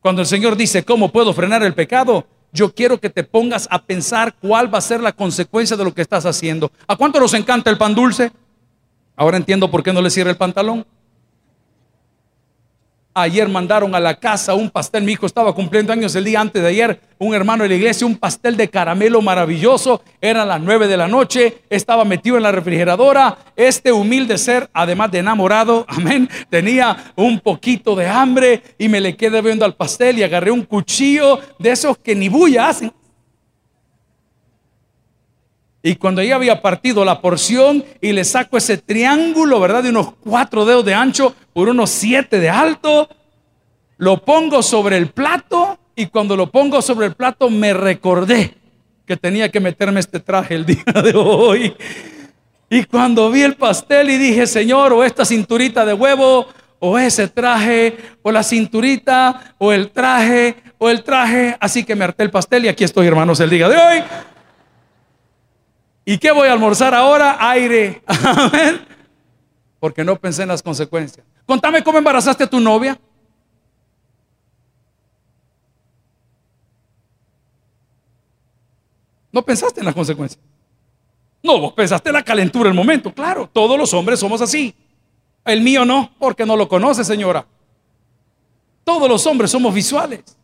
Cuando 0.00 0.22
el 0.22 0.26
Señor 0.26 0.56
dice, 0.56 0.82
¿cómo 0.82 1.12
puedo 1.12 1.34
frenar 1.34 1.62
el 1.62 1.74
pecado? 1.74 2.26
Yo 2.54 2.74
quiero 2.74 2.98
que 2.98 3.10
te 3.10 3.22
pongas 3.22 3.68
a 3.70 3.82
pensar 3.82 4.34
cuál 4.40 4.72
va 4.72 4.78
a 4.78 4.80
ser 4.80 5.02
la 5.02 5.12
consecuencia 5.12 5.76
de 5.76 5.84
lo 5.84 5.92
que 5.92 6.00
estás 6.00 6.24
haciendo. 6.24 6.72
¿A 6.86 6.96
cuánto 6.96 7.20
nos 7.20 7.34
encanta 7.34 7.68
el 7.68 7.76
pan 7.76 7.94
dulce? 7.94 8.32
Ahora 9.18 9.36
entiendo 9.36 9.68
por 9.68 9.82
qué 9.82 9.92
no 9.92 10.00
le 10.00 10.10
cierra 10.10 10.30
el 10.30 10.36
pantalón. 10.36 10.86
Ayer 13.12 13.48
mandaron 13.48 13.92
a 13.96 13.98
la 13.98 14.14
casa 14.14 14.54
un 14.54 14.70
pastel. 14.70 15.02
Mi 15.02 15.10
hijo 15.10 15.26
estaba 15.26 15.52
cumpliendo 15.52 15.92
años 15.92 16.14
el 16.14 16.22
día 16.22 16.40
antes 16.40 16.62
de 16.62 16.68
ayer. 16.68 17.00
Un 17.18 17.34
hermano 17.34 17.64
de 17.64 17.70
la 17.70 17.74
iglesia, 17.74 18.06
un 18.06 18.16
pastel 18.16 18.56
de 18.56 18.70
caramelo 18.70 19.20
maravilloso. 19.20 20.02
Eran 20.20 20.46
las 20.46 20.60
nueve 20.60 20.86
de 20.86 20.96
la 20.96 21.08
noche. 21.08 21.62
Estaba 21.68 22.04
metido 22.04 22.36
en 22.36 22.44
la 22.44 22.52
refrigeradora. 22.52 23.36
Este 23.56 23.90
humilde 23.90 24.38
ser, 24.38 24.70
además 24.72 25.10
de 25.10 25.18
enamorado, 25.18 25.84
amén, 25.88 26.30
tenía 26.48 27.12
un 27.16 27.40
poquito 27.40 27.96
de 27.96 28.06
hambre 28.06 28.62
y 28.78 28.88
me 28.88 29.00
le 29.00 29.16
quedé 29.16 29.42
viendo 29.42 29.64
al 29.64 29.74
pastel 29.74 30.20
y 30.20 30.22
agarré 30.22 30.52
un 30.52 30.62
cuchillo 30.62 31.40
de 31.58 31.72
esos 31.72 31.98
que 31.98 32.14
ni 32.14 32.28
bulla 32.28 32.68
hacen. 32.68 32.92
Y 35.82 35.94
cuando 35.94 36.22
ya 36.22 36.34
había 36.34 36.60
partido 36.60 37.04
la 37.04 37.20
porción 37.20 37.84
y 38.00 38.12
le 38.12 38.24
saco 38.24 38.56
ese 38.56 38.78
triángulo, 38.78 39.60
¿verdad? 39.60 39.84
De 39.84 39.90
unos 39.90 40.12
cuatro 40.20 40.64
dedos 40.64 40.84
de 40.84 40.94
ancho 40.94 41.34
por 41.52 41.68
unos 41.68 41.90
siete 41.90 42.40
de 42.40 42.50
alto, 42.50 43.08
lo 43.96 44.24
pongo 44.24 44.62
sobre 44.62 44.96
el 44.96 45.08
plato 45.08 45.78
y 45.94 46.06
cuando 46.06 46.36
lo 46.36 46.50
pongo 46.50 46.82
sobre 46.82 47.06
el 47.06 47.14
plato 47.14 47.48
me 47.50 47.74
recordé 47.74 48.54
que 49.06 49.16
tenía 49.16 49.50
que 49.50 49.60
meterme 49.60 50.00
este 50.00 50.20
traje 50.20 50.54
el 50.54 50.66
día 50.66 51.02
de 51.02 51.12
hoy. 51.16 51.74
Y 52.70 52.84
cuando 52.84 53.30
vi 53.30 53.42
el 53.42 53.54
pastel 53.54 54.10
y 54.10 54.18
dije, 54.18 54.46
Señor, 54.46 54.92
o 54.92 55.02
esta 55.02 55.24
cinturita 55.24 55.86
de 55.86 55.94
huevo, 55.94 56.46
o 56.80 56.98
ese 56.98 57.28
traje, 57.28 57.96
o 58.22 58.30
la 58.30 58.42
cinturita, 58.42 59.54
o 59.58 59.72
el 59.72 59.90
traje, 59.90 60.56
o 60.76 60.90
el 60.90 61.02
traje. 61.02 61.56
Así 61.58 61.84
que 61.84 61.96
me 61.96 62.04
harté 62.04 62.24
el 62.24 62.30
pastel 62.30 62.66
y 62.66 62.68
aquí 62.68 62.84
estoy, 62.84 63.06
hermanos, 63.06 63.40
el 63.40 63.50
día 63.50 63.68
de 63.68 63.76
hoy. 63.76 64.02
¿Y 66.10 66.16
qué 66.16 66.32
voy 66.32 66.48
a 66.48 66.54
almorzar 66.54 66.94
ahora? 66.94 67.36
Aire. 67.38 68.00
Amén. 68.06 68.80
Porque 69.78 70.02
no 70.02 70.16
pensé 70.16 70.40
en 70.40 70.48
las 70.48 70.62
consecuencias. 70.62 71.26
Contame 71.44 71.84
cómo 71.84 71.98
embarazaste 71.98 72.44
a 72.44 72.46
tu 72.46 72.58
novia. 72.60 72.98
No 79.30 79.42
pensaste 79.42 79.80
en 79.80 79.84
las 79.84 79.94
consecuencias. 79.94 80.40
No, 81.42 81.60
vos 81.60 81.74
pensaste 81.74 82.08
en 82.08 82.14
la 82.14 82.24
calentura 82.24 82.70
el 82.70 82.74
momento. 82.74 83.12
Claro, 83.12 83.46
todos 83.52 83.76
los 83.76 83.92
hombres 83.92 84.18
somos 84.18 84.40
así. 84.40 84.74
El 85.44 85.60
mío 85.60 85.84
no, 85.84 86.10
porque 86.18 86.46
no 86.46 86.56
lo 86.56 86.70
conoce, 86.70 87.04
señora. 87.04 87.46
Todos 88.82 89.10
los 89.10 89.26
hombres 89.26 89.50
somos 89.50 89.74
visuales. 89.74 90.37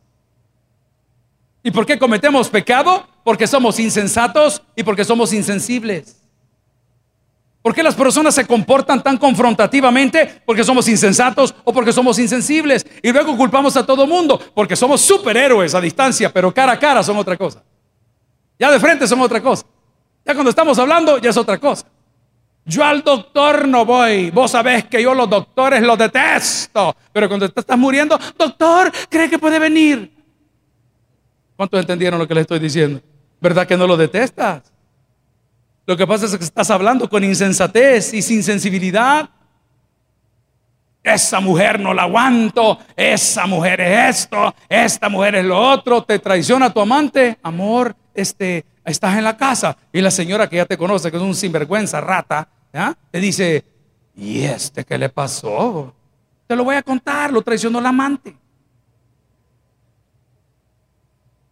¿Y 1.66 1.70
por 1.70 1.86
qué 1.86 1.98
cometemos 1.98 2.50
pecado? 2.50 3.08
Porque 3.24 3.46
somos 3.46 3.80
insensatos 3.80 4.62
y 4.76 4.82
porque 4.82 5.02
somos 5.02 5.32
insensibles. 5.32 6.20
¿Por 7.62 7.74
qué 7.74 7.82
las 7.82 7.94
personas 7.94 8.34
se 8.34 8.46
comportan 8.46 9.02
tan 9.02 9.16
confrontativamente? 9.16 10.42
Porque 10.44 10.62
somos 10.62 10.86
insensatos 10.88 11.54
o 11.64 11.72
porque 11.72 11.94
somos 11.94 12.18
insensibles. 12.18 12.86
Y 13.02 13.10
luego 13.10 13.34
culpamos 13.38 13.74
a 13.78 13.86
todo 13.86 14.06
mundo 14.06 14.38
porque 14.52 14.76
somos 14.76 15.00
superhéroes 15.00 15.74
a 15.74 15.80
distancia, 15.80 16.30
pero 16.30 16.52
cara 16.52 16.72
a 16.72 16.78
cara 16.78 17.02
son 17.02 17.16
otra 17.16 17.38
cosa. 17.38 17.64
Ya 18.58 18.70
de 18.70 18.78
frente 18.78 19.06
son 19.06 19.22
otra 19.22 19.40
cosa. 19.40 19.64
Ya 20.26 20.34
cuando 20.34 20.50
estamos 20.50 20.78
hablando 20.78 21.16
ya 21.16 21.30
es 21.30 21.36
otra 21.38 21.56
cosa. 21.56 21.86
Yo 22.66 22.84
al 22.84 23.02
doctor 23.02 23.66
no 23.66 23.86
voy. 23.86 24.30
Vos 24.30 24.50
sabés 24.50 24.84
que 24.84 25.02
yo 25.02 25.14
los 25.14 25.30
doctores 25.30 25.82
los 25.82 25.96
detesto. 25.96 26.94
Pero 27.10 27.26
cuando 27.26 27.48
te 27.48 27.60
estás 27.60 27.78
muriendo, 27.78 28.18
doctor, 28.36 28.92
¿cree 29.08 29.30
que 29.30 29.38
puede 29.38 29.58
venir? 29.58 30.13
¿Cuántos 31.56 31.80
entendieron 31.80 32.18
lo 32.18 32.26
que 32.26 32.34
les 32.34 32.42
estoy 32.42 32.58
diciendo? 32.58 33.00
¿Verdad 33.40 33.66
que 33.66 33.76
no 33.76 33.86
lo 33.86 33.96
detestas? 33.96 34.72
Lo 35.86 35.96
que 35.96 36.06
pasa 36.06 36.26
es 36.26 36.36
que 36.36 36.44
estás 36.44 36.70
hablando 36.70 37.08
con 37.08 37.22
insensatez 37.22 38.14
y 38.14 38.22
sin 38.22 38.42
sensibilidad. 38.42 39.28
Esa 41.02 41.40
mujer 41.40 41.78
no 41.78 41.92
la 41.92 42.04
aguanto, 42.04 42.78
esa 42.96 43.46
mujer 43.46 43.82
es 43.82 44.20
esto, 44.20 44.54
esta 44.66 45.10
mujer 45.10 45.34
es 45.34 45.44
lo 45.44 45.60
otro, 45.60 46.02
te 46.02 46.18
traiciona 46.18 46.72
tu 46.72 46.80
amante, 46.80 47.38
amor, 47.42 47.94
este, 48.14 48.64
estás 48.82 49.18
en 49.18 49.24
la 49.24 49.36
casa 49.36 49.76
y 49.92 50.00
la 50.00 50.10
señora 50.10 50.48
que 50.48 50.56
ya 50.56 50.64
te 50.64 50.78
conoce, 50.78 51.10
que 51.10 51.18
es 51.18 51.22
un 51.22 51.34
sinvergüenza, 51.34 52.00
rata, 52.00 52.48
te 53.10 53.20
dice, 53.20 53.64
¿y 54.16 54.44
este 54.44 54.84
qué 54.84 54.96
le 54.96 55.10
pasó? 55.10 55.94
Te 56.46 56.56
lo 56.56 56.64
voy 56.64 56.76
a 56.76 56.82
contar, 56.82 57.30
lo 57.30 57.42
traicionó 57.42 57.80
el 57.80 57.86
amante. 57.86 58.34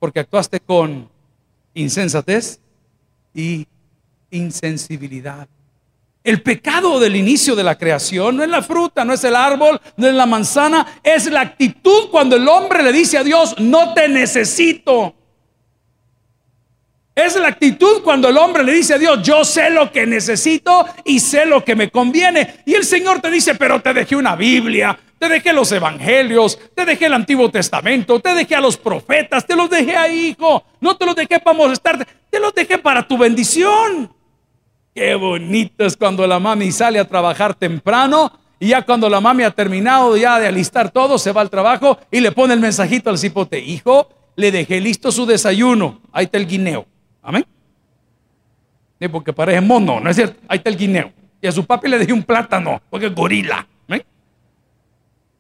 Porque 0.02 0.18
actuaste 0.18 0.58
con 0.58 1.08
insensatez 1.74 2.58
y 3.32 3.68
insensibilidad. 4.32 5.46
El 6.24 6.42
pecado 6.42 6.98
del 6.98 7.14
inicio 7.14 7.54
de 7.54 7.62
la 7.62 7.78
creación 7.78 8.36
no 8.36 8.42
es 8.42 8.48
la 8.48 8.64
fruta, 8.64 9.04
no 9.04 9.12
es 9.12 9.22
el 9.22 9.36
árbol, 9.36 9.80
no 9.96 10.08
es 10.08 10.14
la 10.14 10.26
manzana, 10.26 10.98
es 11.04 11.30
la 11.30 11.42
actitud 11.42 12.10
cuando 12.10 12.34
el 12.34 12.48
hombre 12.48 12.82
le 12.82 12.90
dice 12.90 13.16
a 13.16 13.22
Dios, 13.22 13.54
no 13.60 13.94
te 13.94 14.08
necesito. 14.08 15.14
Es 17.14 17.36
la 17.36 17.46
actitud 17.46 18.02
cuando 18.02 18.28
el 18.28 18.36
hombre 18.38 18.64
le 18.64 18.72
dice 18.72 18.94
a 18.94 18.98
Dios, 18.98 19.22
yo 19.22 19.44
sé 19.44 19.70
lo 19.70 19.92
que 19.92 20.04
necesito 20.04 20.84
y 21.04 21.20
sé 21.20 21.46
lo 21.46 21.64
que 21.64 21.76
me 21.76 21.92
conviene. 21.92 22.56
Y 22.66 22.74
el 22.74 22.82
Señor 22.82 23.20
te 23.20 23.30
dice, 23.30 23.54
pero 23.54 23.80
te 23.80 23.94
dejé 23.94 24.16
una 24.16 24.34
Biblia, 24.34 24.98
te 25.22 25.28
dejé 25.28 25.52
los 25.52 25.70
evangelios, 25.70 26.58
te 26.74 26.84
dejé 26.84 27.06
el 27.06 27.12
Antiguo 27.12 27.48
Testamento, 27.48 28.18
te 28.18 28.34
dejé 28.34 28.56
a 28.56 28.60
los 28.60 28.76
profetas, 28.76 29.46
te 29.46 29.54
los 29.54 29.70
dejé 29.70 29.96
ahí, 29.96 30.30
hijo. 30.30 30.64
No 30.80 30.96
te 30.96 31.06
los 31.06 31.14
dejé 31.14 31.38
para 31.38 31.56
molestarte, 31.56 32.04
te 32.28 32.40
los 32.40 32.52
dejé 32.52 32.76
para 32.78 33.06
tu 33.06 33.16
bendición. 33.16 34.12
Qué 34.92 35.14
bonito 35.14 35.86
es 35.86 35.96
cuando 35.96 36.26
la 36.26 36.40
mami 36.40 36.72
sale 36.72 36.98
a 36.98 37.04
trabajar 37.04 37.54
temprano 37.54 38.32
y 38.58 38.70
ya 38.70 38.82
cuando 38.82 39.08
la 39.08 39.20
mami 39.20 39.44
ha 39.44 39.52
terminado 39.52 40.16
ya 40.16 40.40
de 40.40 40.48
alistar 40.48 40.90
todo, 40.90 41.16
se 41.18 41.30
va 41.30 41.40
al 41.40 41.50
trabajo 41.50 42.00
y 42.10 42.18
le 42.18 42.32
pone 42.32 42.54
el 42.54 42.60
mensajito 42.60 43.08
al 43.08 43.16
cipote, 43.16 43.60
hijo, 43.60 44.08
le 44.34 44.50
dejé 44.50 44.80
listo 44.80 45.12
su 45.12 45.24
desayuno, 45.24 46.00
ahí 46.10 46.24
está 46.24 46.36
el 46.38 46.48
guineo. 46.48 46.84
Amén. 47.22 47.46
porque 49.12 49.32
parece 49.32 49.60
mono, 49.60 50.00
no 50.00 50.10
es 50.10 50.16
cierto, 50.16 50.40
ahí 50.48 50.58
está 50.58 50.68
el 50.68 50.76
guineo. 50.76 51.12
Y 51.40 51.46
a 51.46 51.52
su 51.52 51.64
papi 51.64 51.86
le 51.86 51.98
dejé 51.98 52.12
un 52.12 52.24
plátano, 52.24 52.82
porque 52.90 53.06
es 53.06 53.14
gorila. 53.14 53.68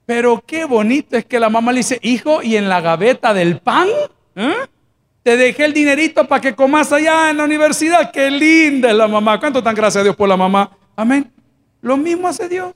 Pero 0.06 0.42
qué 0.46 0.64
bonito 0.64 1.16
es 1.16 1.24
que 1.24 1.38
la 1.38 1.48
mamá 1.48 1.72
le 1.72 1.78
dice, 1.78 1.98
hijo, 2.02 2.42
y 2.42 2.56
en 2.56 2.68
la 2.68 2.80
gaveta 2.80 3.32
del 3.32 3.58
pan, 3.58 3.88
¿eh? 4.34 4.54
te 5.22 5.36
dejé 5.36 5.64
el 5.64 5.72
dinerito 5.72 6.26
para 6.26 6.40
que 6.40 6.54
comas 6.54 6.92
allá 6.92 7.30
en 7.30 7.36
la 7.36 7.44
universidad. 7.44 8.10
Qué 8.10 8.30
linda 8.30 8.90
es 8.90 8.96
la 8.96 9.06
mamá. 9.06 9.38
¿Cuánto 9.38 9.62
tan 9.62 9.74
gracias 9.74 10.00
a 10.00 10.04
Dios 10.04 10.16
por 10.16 10.28
la 10.28 10.36
mamá? 10.36 10.70
Amén. 10.96 11.32
Lo 11.80 11.96
mismo 11.96 12.28
hace 12.28 12.48
Dios. 12.48 12.74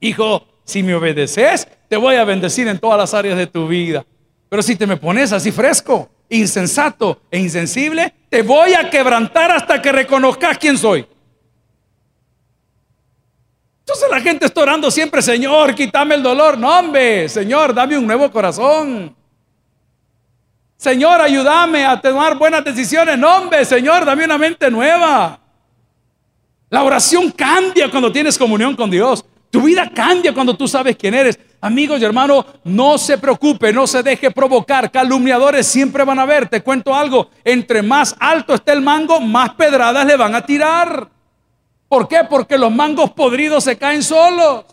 Hijo, 0.00 0.46
si 0.64 0.82
me 0.82 0.94
obedeces, 0.94 1.68
te 1.88 1.96
voy 1.96 2.16
a 2.16 2.24
bendecir 2.24 2.66
en 2.68 2.78
todas 2.78 2.98
las 2.98 3.14
áreas 3.14 3.36
de 3.36 3.46
tu 3.46 3.68
vida. 3.68 4.04
Pero 4.48 4.62
si 4.62 4.74
te 4.76 4.86
me 4.86 4.96
pones 4.96 5.32
así 5.32 5.52
fresco, 5.52 6.10
insensato 6.28 7.20
e 7.30 7.38
insensible, 7.38 8.12
te 8.28 8.42
voy 8.42 8.74
a 8.74 8.90
quebrantar 8.90 9.50
hasta 9.52 9.80
que 9.80 9.92
reconozcas 9.92 10.58
quién 10.58 10.76
soy. 10.76 11.06
Entonces 13.90 14.08
la 14.08 14.20
gente 14.20 14.46
está 14.46 14.60
orando 14.60 14.88
siempre, 14.88 15.20
Señor, 15.20 15.74
quítame 15.74 16.14
el 16.14 16.22
dolor. 16.22 16.56
No, 16.56 16.78
hombre, 16.78 17.28
Señor, 17.28 17.74
dame 17.74 17.98
un 17.98 18.06
nuevo 18.06 18.30
corazón. 18.30 19.16
Señor, 20.76 21.20
ayúdame 21.20 21.84
a 21.84 22.00
tomar 22.00 22.38
buenas 22.38 22.62
decisiones. 22.62 23.18
No, 23.18 23.38
hombre, 23.38 23.64
Señor, 23.64 24.04
dame 24.04 24.24
una 24.24 24.38
mente 24.38 24.70
nueva. 24.70 25.40
La 26.68 26.84
oración 26.84 27.32
cambia 27.32 27.90
cuando 27.90 28.12
tienes 28.12 28.38
comunión 28.38 28.76
con 28.76 28.88
Dios. 28.92 29.24
Tu 29.50 29.60
vida 29.60 29.90
cambia 29.92 30.32
cuando 30.32 30.56
tú 30.56 30.68
sabes 30.68 30.94
quién 30.94 31.14
eres. 31.14 31.36
Amigos 31.60 32.00
y 32.00 32.04
hermanos, 32.04 32.44
no 32.62 32.96
se 32.96 33.18
preocupe, 33.18 33.72
no 33.72 33.88
se 33.88 34.04
deje 34.04 34.30
provocar. 34.30 34.92
Calumniadores 34.92 35.66
siempre 35.66 36.04
van 36.04 36.20
a 36.20 36.26
ver. 36.26 36.48
Te 36.48 36.62
cuento 36.62 36.94
algo. 36.94 37.28
Entre 37.42 37.82
más 37.82 38.14
alto 38.20 38.54
esté 38.54 38.70
el 38.70 38.82
mango, 38.82 39.20
más 39.20 39.54
pedradas 39.54 40.06
le 40.06 40.16
van 40.16 40.36
a 40.36 40.46
tirar. 40.46 41.10
¿Por 41.90 42.08
qué? 42.08 42.20
Porque 42.30 42.56
los 42.56 42.72
mangos 42.72 43.10
podridos 43.10 43.64
se 43.64 43.76
caen 43.76 44.02
solos. 44.02 44.64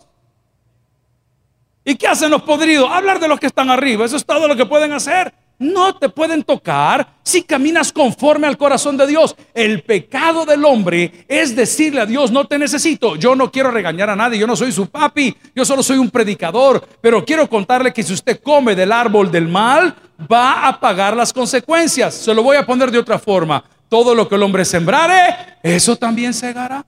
¿Y 1.83 1.95
qué 1.95 2.07
hacen 2.07 2.31
los 2.31 2.43
podridos? 2.43 2.89
Hablar 2.89 3.19
de 3.19 3.27
los 3.27 3.41
que 3.41 3.47
están 3.47 3.69
arriba. 3.69 4.05
Eso 4.05 4.15
es 4.15 4.25
todo 4.25 4.47
lo 4.47 4.55
que 4.55 4.65
pueden 4.65 4.93
hacer 4.93 5.33
no 5.59 5.95
te 5.95 6.09
pueden 6.09 6.43
tocar 6.43 7.15
si 7.23 7.43
caminas 7.43 7.91
conforme 7.91 8.47
al 8.47 8.57
corazón 8.57 8.97
de 8.97 9.07
Dios. 9.07 9.35
El 9.53 9.81
pecado 9.83 10.45
del 10.45 10.63
hombre 10.65 11.25
es 11.27 11.55
decirle 11.55 12.01
a 12.01 12.05
Dios, 12.05 12.31
no 12.31 12.45
te 12.45 12.59
necesito, 12.59 13.15
yo 13.15 13.35
no 13.35 13.51
quiero 13.51 13.71
regañar 13.71 14.09
a 14.09 14.15
nadie, 14.15 14.39
yo 14.39 14.47
no 14.47 14.55
soy 14.55 14.71
su 14.71 14.87
papi, 14.87 15.35
yo 15.55 15.65
solo 15.65 15.81
soy 15.83 15.97
un 15.97 16.09
predicador, 16.09 16.87
pero 17.01 17.25
quiero 17.25 17.49
contarle 17.49 17.93
que 17.93 18.03
si 18.03 18.13
usted 18.13 18.39
come 18.41 18.75
del 18.75 18.91
árbol 18.91 19.31
del 19.31 19.47
mal, 19.47 19.95
va 20.31 20.67
a 20.67 20.79
pagar 20.79 21.15
las 21.15 21.33
consecuencias. 21.33 22.13
Se 22.13 22.33
lo 22.33 22.43
voy 22.43 22.57
a 22.57 22.65
poner 22.65 22.91
de 22.91 22.99
otra 22.99 23.19
forma. 23.19 23.63
Todo 23.89 24.13
lo 24.13 24.27
que 24.27 24.35
el 24.35 24.43
hombre 24.43 24.65
sembrare, 24.65 25.57
eso 25.63 25.95
también 25.95 26.33
segará. 26.33 26.85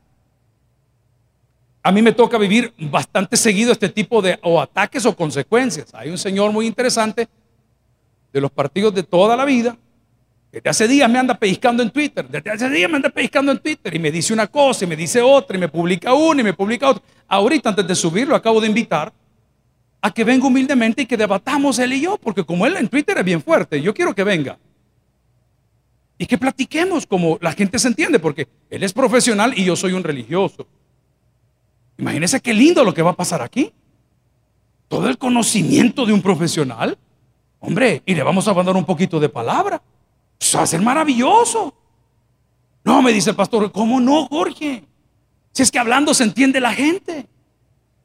A 1.90 1.92
mí 1.92 2.04
me 2.04 2.12
toca 2.12 2.38
vivir 2.38 2.72
bastante 2.78 3.36
seguido 3.36 3.72
este 3.72 3.90
tipo 3.90 4.22
de 4.22 4.38
o 4.44 4.62
ataques 4.62 5.08
o 5.08 5.16
consecuencias. 5.16 5.92
Hay 5.96 6.12
un 6.12 6.20
señor 6.20 6.52
muy 6.52 6.68
interesante 6.68 7.28
de 8.32 8.40
los 8.40 8.52
partidos 8.52 8.94
de 8.94 9.02
toda 9.02 9.36
la 9.36 9.44
vida, 9.44 9.76
desde 10.52 10.70
hace 10.70 10.88
días 10.88 11.10
me 11.10 11.18
anda 11.18 11.34
pescando 11.34 11.82
en 11.82 11.90
Twitter, 11.90 12.30
desde 12.30 12.52
hace 12.52 12.70
días 12.70 12.88
me 12.92 12.98
anda 12.98 13.10
pescando 13.10 13.52
en 13.52 13.58
Twitter 13.58 13.96
y 13.96 13.98
me 13.98 14.12
dice 14.12 14.34
una 14.34 14.46
cosa 14.46 14.86
y 14.86 14.88
me 14.88 14.96
dice 14.96 15.20
otra 15.20 15.58
y 15.58 15.60
me 15.60 15.68
publica 15.68 16.14
una 16.14 16.42
y 16.42 16.44
me 16.44 16.54
publica 16.54 16.90
otra. 16.90 17.02
Ahorita 17.28 17.70
antes 17.70 17.88
de 17.88 17.96
subirlo 17.96 18.36
acabo 18.36 18.62
de 18.62 18.68
invitar 18.68 19.12
a 20.00 20.12
que 20.12 20.24
venga 20.24 20.46
humildemente 20.46 21.02
y 21.02 21.06
que 21.08 21.18
debatamos 21.18 21.80
él 21.80 21.94
y 21.94 22.02
yo, 22.02 22.20
porque 22.20 22.44
como 22.44 22.68
él 22.68 22.78
en 22.78 22.88
Twitter 22.88 23.18
es 23.18 23.26
bien 23.26 23.42
fuerte, 23.42 23.82
yo 23.82 23.96
quiero 23.96 24.14
que 24.14 24.24
venga. 24.24 24.60
Y 26.20 26.28
que 26.28 26.38
platiquemos 26.38 27.08
como 27.08 27.40
la 27.42 27.54
gente 27.54 27.80
se 27.80 27.88
entiende, 27.88 28.20
porque 28.20 28.48
él 28.70 28.84
es 28.84 28.94
profesional 28.94 29.58
y 29.58 29.66
yo 29.66 29.76
soy 29.76 29.94
un 29.94 30.04
religioso. 30.04 30.68
Imagínense 32.00 32.42
qué 32.42 32.54
lindo 32.54 32.84
lo 32.84 32.96
que 32.96 33.04
va 33.04 33.12
a 33.12 33.16
pasar 33.16 33.44
aquí. 33.44 33.72
Todo 34.88 35.08
el 35.08 35.20
conocimiento 35.20 36.08
de 36.08 36.14
un 36.14 36.22
profesional 36.24 36.98
Hombre, 37.62 38.02
y 38.06 38.16
le 38.16 38.24
vamos 38.24 38.48
a 38.48 38.54
mandar 38.54 38.76
un 38.76 38.86
poquito 38.86 39.20
de 39.20 39.30
palabra. 39.30 39.82
Eso 40.40 40.58
va 40.58 40.64
a 40.64 40.68
ser 40.68 40.82
maravilloso. 40.82 41.74
No, 42.84 43.02
me 43.02 43.12
dice 43.12 43.32
el 43.32 43.36
pastor, 43.36 43.72
¿cómo 43.72 44.00
no, 44.00 44.28
Jorge? 44.28 44.86
Si 45.52 45.64
es 45.64 45.72
que 45.72 45.80
hablando 45.80 46.14
se 46.14 46.24
entiende 46.24 46.62
la 46.62 46.74
gente. 46.74 47.28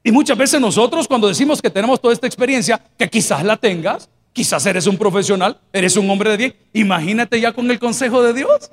Y 0.03 0.11
muchas 0.11 0.37
veces 0.37 0.61
nosotros 0.61 1.07
cuando 1.07 1.29
decimos 1.29 1.63
que 1.63 1.71
tenemos 1.71 2.01
toda 2.01 2.13
esta 2.13 2.27
experiencia, 2.27 2.83
que 2.99 3.09
quizás 3.09 3.45
la 3.45 3.57
tengas, 3.57 4.11
quizás 4.33 4.67
eres 4.67 4.87
un 4.87 4.99
profesional, 4.99 5.61
eres 5.73 5.97
un 5.97 6.11
hombre 6.11 6.31
de 6.31 6.37
bien, 6.37 6.57
imagínate 6.73 7.41
ya 7.41 7.53
con 7.53 7.71
el 7.71 7.79
consejo 7.79 8.23
de 8.23 8.35
Dios. 8.35 8.71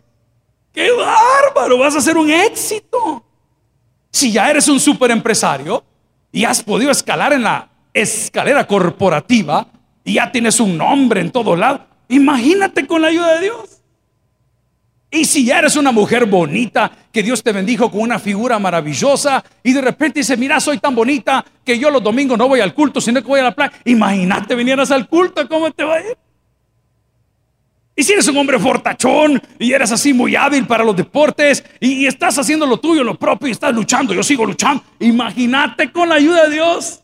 ¡Qué 0.74 0.90
bárbaro! 0.92 1.78
Vas 1.78 1.96
a 1.96 2.02
ser 2.02 2.18
un 2.18 2.32
éxito. 2.32 3.24
Si 4.12 4.32
ya 4.32 4.50
eres 4.50 4.68
un 4.68 4.80
super 4.80 5.12
empresario 5.12 5.84
y 6.32 6.44
has 6.46 6.62
podido 6.64 6.92
escalar 6.92 7.34
en 7.34 7.44
la 7.44 7.70
escalera 7.94 8.66
corporativa, 8.68 9.68
y 10.04 10.14
ya 10.14 10.32
tienes 10.32 10.60
un 10.60 10.78
nombre 10.78 11.22
en 11.22 11.32
todos 11.32 11.58
lados. 11.58 11.82
Imagínate 12.10 12.88
con 12.88 13.02
la 13.02 13.10
ayuda 13.10 13.36
de 13.36 13.42
Dios. 13.42 13.82
Y 15.14 15.26
si 15.26 15.46
ya 15.46 15.60
eres 15.60 15.76
una 15.76 15.92
mujer 15.92 16.26
bonita, 16.26 16.90
que 17.12 17.22
Dios 17.22 17.44
te 17.44 17.52
bendijo 17.52 17.92
con 17.92 18.00
una 18.00 18.18
figura 18.18 18.58
maravillosa, 18.60 19.44
y 19.62 19.74
de 19.74 19.82
repente 19.82 20.22
dice, 20.22 20.38
mira, 20.38 20.60
soy 20.60 20.78
tan 20.78 20.96
bonita 20.96 21.44
que 21.66 21.78
yo 21.78 21.90
los 21.90 22.02
domingos 22.02 22.38
no 22.38 22.48
voy 22.48 22.62
al 22.62 22.74
culto, 22.74 23.02
sino 23.02 23.22
que 23.22 23.28
voy 23.28 23.42
a 23.42 23.44
la 23.44 23.56
playa. 23.56 23.74
Imagínate 23.86 24.56
vinieras 24.56 24.90
al 24.90 25.08
culto, 25.08 25.48
¿cómo 25.50 25.70
te 25.72 25.84
va 25.84 25.96
a 25.96 26.00
ir? 26.00 26.18
Y 27.96 28.04
si 28.04 28.14
eres 28.14 28.28
un 28.28 28.38
hombre 28.38 28.58
fortachón 28.58 29.42
y 29.60 29.74
eres 29.74 29.92
así 29.92 30.14
muy 30.14 30.36
hábil 30.36 30.66
para 30.66 30.84
los 30.84 30.96
deportes 30.96 31.64
y, 31.80 32.06
estás 32.06 32.38
haciendo 32.38 32.66
lo 32.66 32.78
tuyo, 32.78 33.04
lo 33.04 33.16
propio 33.16 33.48
y 33.48 33.52
estás 33.52 33.74
luchando, 33.74 34.14
yo 34.14 34.24
sigo 34.24 34.46
luchando, 34.46 34.84
imagínate 35.00 35.92
con 35.92 36.10
la 36.10 36.16
ayuda 36.16 36.46
de 36.46 36.56
Dios. 36.56 37.02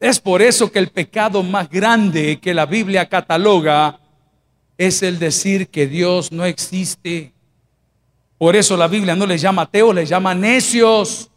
Es 0.00 0.18
por 0.18 0.42
eso 0.42 0.70
que 0.70 0.78
el 0.78 0.88
pecado 0.88 1.42
más 1.42 1.68
grande 1.70 2.38
que 2.40 2.52
la 2.52 2.66
Biblia 2.66 3.08
cataloga 3.08 4.00
es 4.76 5.02
el 5.02 5.18
decir 5.18 5.68
que 5.68 5.86
Dios 5.86 6.32
no 6.32 6.44
existe. 6.44 7.32
Por 8.38 8.56
eso 8.56 8.76
la 8.76 8.88
Biblia 8.88 9.14
no 9.14 9.26
les 9.26 9.40
llama 9.40 9.62
ateos, 9.62 9.94
les 9.94 10.08
llama 10.08 10.34
necios. 10.34 11.30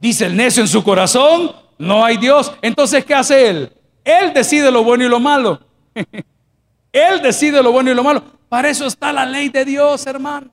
Dice 0.00 0.26
el 0.26 0.36
necio 0.36 0.62
en 0.62 0.68
su 0.68 0.82
corazón, 0.82 1.52
no 1.78 2.04
hay 2.04 2.16
Dios. 2.16 2.52
Entonces, 2.60 3.04
¿qué 3.04 3.14
hace 3.14 3.48
él? 3.48 3.72
Él 4.04 4.32
decide 4.34 4.70
lo 4.70 4.82
bueno 4.82 5.04
y 5.04 5.08
lo 5.08 5.20
malo. 5.20 5.60
él 6.92 7.22
decide 7.22 7.62
lo 7.62 7.72
bueno 7.72 7.90
y 7.90 7.94
lo 7.94 8.04
malo. 8.04 8.22
Para 8.48 8.68
eso 8.68 8.86
está 8.86 9.12
la 9.12 9.24
ley 9.24 9.48
de 9.48 9.64
Dios, 9.64 10.06
hermano. 10.06 10.50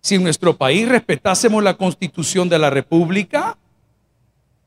Si 0.00 0.16
en 0.16 0.22
nuestro 0.22 0.56
país 0.56 0.88
respetásemos 0.88 1.62
la 1.62 1.74
constitución 1.74 2.48
de 2.48 2.58
la 2.58 2.70
República, 2.70 3.56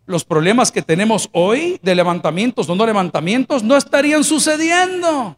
los 0.06 0.24
problemas 0.24 0.72
que 0.72 0.82
tenemos 0.82 1.30
hoy 1.34 1.80
de 1.82 1.96
levantamientos 1.96 2.70
o 2.70 2.76
no 2.76 2.86
levantamientos 2.86 3.64
no 3.64 3.76
estarían 3.76 4.24
sucediendo. 4.24 5.36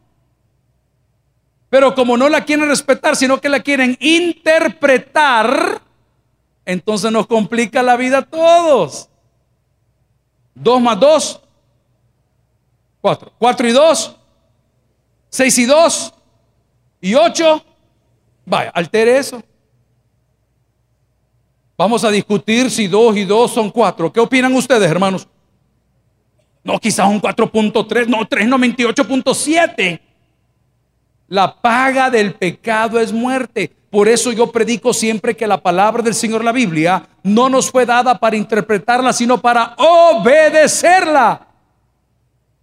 Pero 1.69 1.95
como 1.95 2.15
no 2.15 2.29
la 2.29 2.45
quieren 2.45 2.67
respetar, 2.67 3.15
sino 3.15 3.41
que 3.41 3.49
la 3.49 3.61
quieren 3.61 3.97
interpretar, 3.99 5.81
entonces 6.65 7.11
nos 7.11 7.27
complica 7.27 7.83
la 7.83 7.97
vida 7.97 8.19
a 8.19 8.25
todos. 8.25 9.09
Dos 10.53 10.81
más 10.81 10.99
dos, 10.99 11.41
cuatro. 13.01 13.31
Cuatro 13.37 13.67
y 13.67 13.71
dos, 13.71 14.15
seis 15.29 15.57
y 15.57 15.65
dos, 15.65 16.13
y 17.01 17.15
ocho. 17.15 17.63
Vaya, 18.45 18.69
altere 18.69 19.17
eso. 19.17 19.43
Vamos 21.77 22.03
a 22.03 22.09
discutir 22.09 22.71
si 22.71 22.87
2 22.87 23.17
y 23.17 23.25
2 23.25 23.53
son 23.53 23.69
4. 23.69 24.11
¿Qué 24.11 24.19
opinan 24.19 24.55
ustedes, 24.55 24.89
hermanos? 24.89 25.27
No, 26.63 26.79
quizás 26.79 27.07
un 27.07 27.21
4.3, 27.21 28.07
no, 28.07 28.27
398.7. 28.27 30.01
La 31.27 31.61
paga 31.61 32.09
del 32.09 32.33
pecado 32.33 32.99
es 32.99 33.13
muerte. 33.13 33.71
Por 33.91 34.07
eso 34.07 34.31
yo 34.31 34.51
predico 34.51 34.91
siempre 34.91 35.35
que 35.35 35.45
la 35.45 35.61
palabra 35.61 36.01
del 36.01 36.15
Señor, 36.15 36.43
la 36.43 36.51
Biblia, 36.51 37.07
no 37.21 37.47
nos 37.47 37.69
fue 37.69 37.85
dada 37.85 38.17
para 38.17 38.35
interpretarla, 38.35 39.13
sino 39.13 39.39
para 39.39 39.75
obedecerla. 39.77 41.46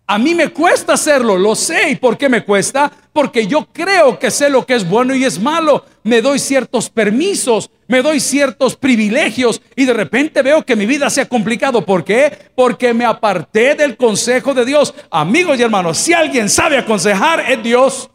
A 0.06 0.18
mí 0.18 0.34
me 0.34 0.48
cuesta 0.48 0.94
hacerlo, 0.94 1.38
lo 1.38 1.54
sé. 1.54 1.90
¿Y 1.90 1.96
por 1.96 2.18
qué 2.18 2.28
me 2.28 2.44
cuesta? 2.44 2.92
Porque 3.12 3.46
yo 3.46 3.66
creo 3.72 4.18
que 4.18 4.30
sé 4.30 4.50
lo 4.50 4.66
que 4.66 4.74
es 4.74 4.86
bueno 4.86 5.14
y 5.14 5.24
es 5.24 5.40
malo. 5.40 5.86
Me 6.02 6.20
doy 6.20 6.38
ciertos 6.38 6.90
permisos, 6.90 7.70
me 7.88 8.02
doy 8.02 8.20
ciertos 8.20 8.76
privilegios 8.76 9.62
y 9.74 9.86
de 9.86 9.94
repente 9.94 10.42
veo 10.42 10.62
que 10.62 10.76
mi 10.76 10.84
vida 10.84 11.08
se 11.08 11.22
ha 11.22 11.28
complicado. 11.28 11.86
¿Por 11.86 12.04
qué? 12.04 12.50
Porque 12.54 12.92
me 12.92 13.06
aparté 13.06 13.74
del 13.74 13.96
consejo 13.96 14.52
de 14.52 14.66
Dios. 14.66 14.92
Amigos 15.10 15.58
y 15.58 15.62
hermanos, 15.62 15.96
si 15.96 16.12
alguien 16.12 16.50
sabe 16.50 16.76
aconsejar, 16.76 17.40
es 17.50 17.62
Dios. 17.62 18.10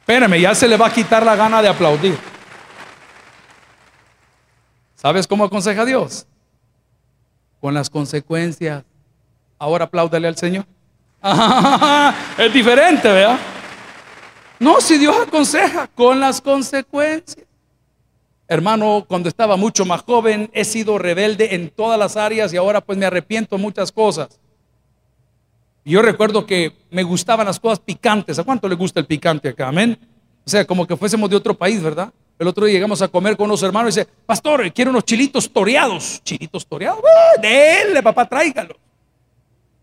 Espérame, 0.00 0.40
ya 0.40 0.54
se 0.54 0.68
le 0.68 0.76
va 0.76 0.86
a 0.86 0.92
quitar 0.92 1.24
la 1.24 1.34
gana 1.34 1.60
de 1.62 1.68
aplaudir. 1.68 2.16
¿Sabes 4.94 5.26
cómo 5.26 5.42
aconseja 5.42 5.84
Dios? 5.84 6.26
Con 7.60 7.74
las 7.74 7.90
consecuencias. 7.90 8.84
Ahora 9.62 9.84
apláudale 9.84 10.26
al 10.26 10.36
Señor. 10.36 10.66
es 12.36 12.52
diferente, 12.52 13.06
¿verdad? 13.06 13.38
No, 14.58 14.80
si 14.80 14.98
Dios 14.98 15.14
aconseja 15.24 15.86
con 15.86 16.18
las 16.18 16.40
consecuencias. 16.40 17.46
Hermano, 18.48 19.04
cuando 19.06 19.28
estaba 19.28 19.56
mucho 19.56 19.84
más 19.84 20.02
joven 20.02 20.50
he 20.52 20.64
sido 20.64 20.98
rebelde 20.98 21.54
en 21.54 21.70
todas 21.70 21.96
las 21.96 22.16
áreas 22.16 22.52
y 22.52 22.56
ahora 22.56 22.80
pues 22.80 22.98
me 22.98 23.06
arrepiento 23.06 23.56
de 23.56 23.62
muchas 23.62 23.92
cosas. 23.92 24.40
Yo 25.84 26.02
recuerdo 26.02 26.44
que 26.44 26.72
me 26.90 27.04
gustaban 27.04 27.46
las 27.46 27.60
cosas 27.60 27.78
picantes. 27.78 28.40
¿A 28.40 28.42
cuánto 28.42 28.68
le 28.68 28.74
gusta 28.74 28.98
el 28.98 29.06
picante 29.06 29.50
acá? 29.50 29.68
Amén. 29.68 29.96
O 30.44 30.50
sea, 30.50 30.64
como 30.64 30.88
que 30.88 30.96
fuésemos 30.96 31.30
de 31.30 31.36
otro 31.36 31.54
país, 31.54 31.80
¿verdad? 31.80 32.12
El 32.36 32.48
otro 32.48 32.66
día 32.66 32.74
llegamos 32.74 33.00
a 33.00 33.06
comer 33.06 33.36
con 33.36 33.46
unos 33.46 33.62
hermanos 33.62 33.96
y 33.96 34.00
dice, 34.00 34.10
pastor, 34.26 34.72
quiero 34.72 34.90
unos 34.90 35.04
chilitos 35.04 35.48
toreados. 35.52 36.20
Chilitos 36.24 36.66
toreados. 36.66 36.98
¡Ah, 37.04 37.40
dele, 37.40 38.02
papá, 38.02 38.28
tráigalo. 38.28 38.76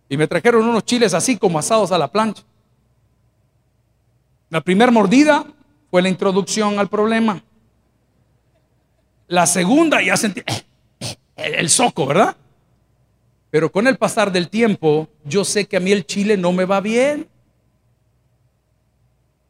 Y 0.10 0.18
me 0.18 0.28
trajeron 0.28 0.68
unos 0.68 0.84
chiles 0.84 1.14
así 1.14 1.38
como 1.38 1.60
asados 1.60 1.92
a 1.92 1.98
la 1.98 2.12
plancha. 2.12 2.44
La 4.50 4.60
primera 4.60 4.92
mordida 4.92 5.46
fue 5.92 6.02
la 6.02 6.10
introducción 6.10 6.80
al 6.80 6.90
problema. 6.90 7.44
La 9.28 9.46
segunda 9.46 10.02
ya 10.02 10.18
sentí 10.18 10.40
eh, 10.40 10.66
eh, 11.00 11.16
el 11.38 11.70
soco, 11.70 12.08
¿verdad? 12.08 12.36
Pero 13.52 13.72
con 13.72 13.86
el 13.86 13.98
pasar 13.98 14.32
del 14.32 14.50
tiempo, 14.50 15.08
yo 15.24 15.46
sé 15.46 15.68
que 15.68 15.78
a 15.78 15.80
mí 15.80 15.92
el 15.92 16.06
chile 16.06 16.36
no 16.36 16.52
me 16.52 16.66
va 16.66 16.82
bien. 16.82 17.30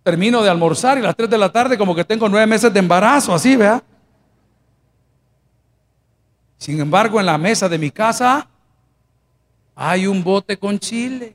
Termino 0.03 0.41
de 0.41 0.49
almorzar 0.49 0.97
y 0.97 1.01
a 1.01 1.05
las 1.05 1.15
3 1.15 1.29
de 1.29 1.37
la 1.37 1.51
tarde 1.51 1.77
como 1.77 1.95
que 1.95 2.03
tengo 2.03 2.27
nueve 2.27 2.47
meses 2.47 2.73
de 2.73 2.79
embarazo, 2.79 3.33
así, 3.33 3.55
¿verdad? 3.55 3.81
Sin 6.57 6.81
embargo, 6.81 7.21
en 7.21 7.25
la 7.25 7.37
mesa 7.37 7.69
de 7.69 7.77
mi 7.77 7.89
casa 7.89 8.48
hay 9.81 10.07
un 10.07 10.21
bote 10.21 10.57
con 10.57 10.77
chile. 10.77 11.33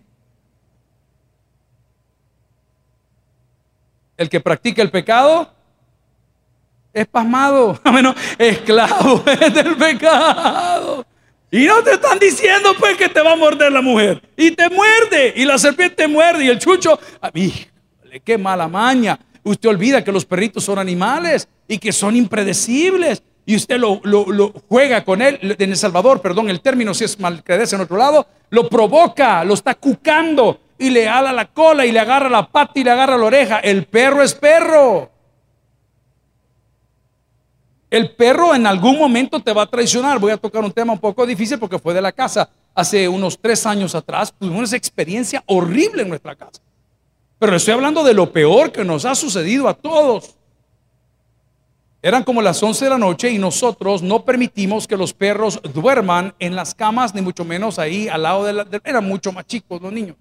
El 4.19 4.29
que 4.29 4.39
practica 4.39 4.83
el 4.83 4.91
pecado 4.91 5.51
es 6.93 7.07
pasmado, 7.07 7.81
menos 7.93 8.15
esclavo 8.37 9.21
del 9.55 9.77
pecado. 9.77 11.07
Y 11.51 11.65
no 11.65 11.83
te 11.83 11.93
están 11.93 12.19
diciendo 12.19 12.75
pues 12.79 12.99
que 12.99 13.09
te 13.09 13.23
va 13.23 13.33
a 13.33 13.37
morder 13.37 13.73
la 13.73 13.81
mujer. 13.81 14.21
Y 14.37 14.51
te 14.51 14.69
muerde. 14.69 15.33
Y 15.37 15.47
la 15.47 15.57
serpiente 15.57 16.07
muerde. 16.07 16.45
Y 16.45 16.49
el 16.49 16.59
chucho, 16.59 17.01
a 17.23 17.31
mí, 17.33 17.51
qué 18.23 18.37
mala 18.37 18.69
maña. 18.69 19.19
Usted 19.43 19.71
olvida 19.71 20.05
que 20.05 20.13
los 20.13 20.27
perritos 20.27 20.65
son 20.65 20.79
animales 20.79 21.49
y 21.67 21.79
que 21.79 21.93
son 21.93 22.15
impredecibles. 22.15 23.23
Y 23.47 23.57
usted 23.57 23.79
lo, 23.79 24.01
juega 24.69 25.05
con 25.05 25.21
él. 25.21 25.39
En 25.59 25.71
El 25.71 25.77
Salvador, 25.77 26.21
perdón, 26.21 26.49
el 26.51 26.61
término 26.61 26.95
si 26.95 27.05
es 27.05 27.19
malcredece 27.21 27.77
en 27.77 27.83
otro 27.83 27.97
lado, 27.97 28.27
lo 28.51 28.69
provoca, 28.69 29.45
lo 29.45 29.55
está 29.55 29.75
cucando 29.75 30.61
y 30.79 30.91
le 30.91 31.09
ala 31.09 31.33
la 31.33 31.47
cola 31.47 31.85
y 31.87 31.93
le 31.93 32.01
agarra 32.01 32.29
la 32.29 32.49
pata 32.49 32.73
y 32.77 32.85
le 32.85 32.91
agarra 32.91 33.17
la 33.19 33.25
oreja. 33.25 33.59
El 33.59 33.85
perro 33.85 34.23
es 34.23 34.35
perro. 34.35 35.11
El 37.91 38.11
perro 38.11 38.55
en 38.55 38.67
algún 38.67 38.99
momento 38.99 39.39
te 39.41 39.53
va 39.53 39.63
a 39.63 39.67
traicionar. 39.67 40.19
Voy 40.19 40.33
a 40.33 40.37
tocar 40.37 40.65
un 40.65 40.73
tema 40.73 40.93
un 40.93 40.99
poco 40.99 41.25
difícil 41.27 41.59
porque 41.59 41.79
fue 41.79 41.95
de 41.95 42.03
la 42.03 42.13
casa. 42.13 42.51
Hace 42.75 43.07
unos 43.09 43.39
tres 43.39 43.67
años 43.67 43.95
atrás 43.95 44.35
tuvimos 44.37 44.65
esa 44.65 44.77
experiencia 44.77 45.45
horrible 45.47 46.03
en 46.03 46.09
nuestra 46.09 46.35
casa. 46.35 46.61
Pero 47.39 47.57
estoy 47.57 47.75
hablando 47.75 48.03
de 48.03 48.15
lo 48.15 48.33
peor 48.33 48.73
que 48.73 48.85
nos 48.85 49.05
ha 49.05 49.15
sucedido 49.15 49.69
a 49.69 49.75
todos. 49.75 50.35
Eran 52.05 52.23
como 52.23 52.43
las 52.43 52.63
11 52.63 52.85
de 52.85 52.91
la 52.91 52.99
noche 52.99 53.31
y 53.31 53.39
nosotros 53.39 54.03
no 54.03 54.27
permitimos 54.27 54.87
que 54.87 54.95
los 54.95 55.15
perros 55.15 55.59
duerman 55.73 56.35
en 56.39 56.55
las 56.55 56.75
camas, 56.75 57.15
ni 57.15 57.23
mucho 57.23 57.47
menos 57.47 57.79
ahí 57.79 58.09
al 58.09 58.25
lado 58.25 58.45
de 58.45 58.53
la... 58.53 58.67
eran 58.85 59.09
mucho 59.09 59.33
más 59.33 59.47
chicos 59.47 59.81
los 59.81 59.91
niños. 59.91 60.15